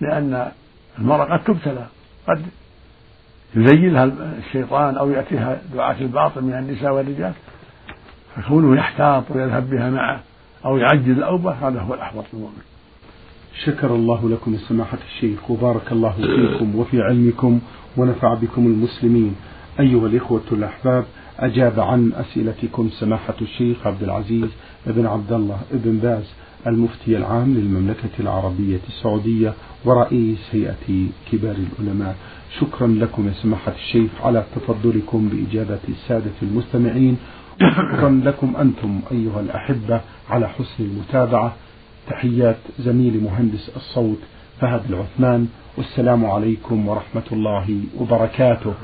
لأن 0.00 0.52
المرأة 0.98 1.36
قد 1.36 1.44
تبتلى 1.44 1.86
قد 2.28 2.46
يزينها 3.56 4.10
الشيطان 4.38 4.96
أو 4.96 5.10
يأتيها 5.10 5.60
دعاة 5.74 5.96
الباطل 6.00 6.42
من 6.42 6.52
النساء 6.52 6.92
والرجال 6.94 7.32
فكونه 8.36 8.76
يحتاط 8.76 9.24
ويذهب 9.30 9.70
بها 9.70 9.90
معه 9.90 10.20
أو 10.64 10.76
يعجل 10.76 11.10
الأوبة 11.10 11.50
هذا 11.50 11.80
هو 11.80 11.94
الأحوط 11.94 12.24
للمؤمن 12.32 12.62
شكر 13.64 13.94
الله 13.94 14.30
لكم 14.30 14.56
سماحة 14.56 14.98
الشيخ 15.08 15.50
وبارك 15.50 15.92
الله 15.92 16.12
فيكم 16.12 16.76
وفي 16.76 17.02
علمكم 17.02 17.60
ونفع 17.96 18.34
بكم 18.34 18.66
المسلمين. 18.66 19.36
أيها 19.80 20.06
الإخوة 20.06 20.42
الأحباب 20.52 21.04
أجاب 21.38 21.80
عن 21.80 22.12
أسئلتكم 22.12 22.88
سماحة 22.88 23.34
الشيخ 23.42 23.86
عبد 23.86 24.02
العزيز 24.02 24.48
بن 24.86 25.06
عبد 25.06 25.32
الله 25.32 25.58
بن 25.72 25.98
باز. 25.98 26.32
المفتي 26.66 27.16
العام 27.16 27.54
للمملكة 27.54 28.10
العربية 28.20 28.80
السعودية 28.88 29.54
ورئيس 29.84 30.38
هيئة 30.52 31.06
كبار 31.32 31.56
العلماء. 31.56 32.16
شكرا 32.60 32.86
لكم 32.86 33.28
يا 33.28 33.32
سماحة 33.32 33.72
الشيخ 33.72 34.10
على 34.22 34.44
تفضلكم 34.56 35.28
بإجابة 35.28 35.80
السادة 35.88 36.32
المستمعين. 36.42 37.16
شكرا 37.60 38.20
لكم 38.24 38.56
أنتم 38.56 39.00
أيها 39.12 39.40
الأحبة 39.40 40.00
على 40.30 40.48
حسن 40.48 40.84
المتابعة. 40.84 41.54
تحيات 42.10 42.58
زميلي 42.78 43.18
مهندس 43.18 43.70
الصوت 43.76 44.18
فهد 44.60 44.82
العثمان. 44.88 45.48
والسلام 45.78 46.24
عليكم 46.26 46.88
ورحمة 46.88 47.28
الله 47.32 47.80
وبركاته. 47.98 48.74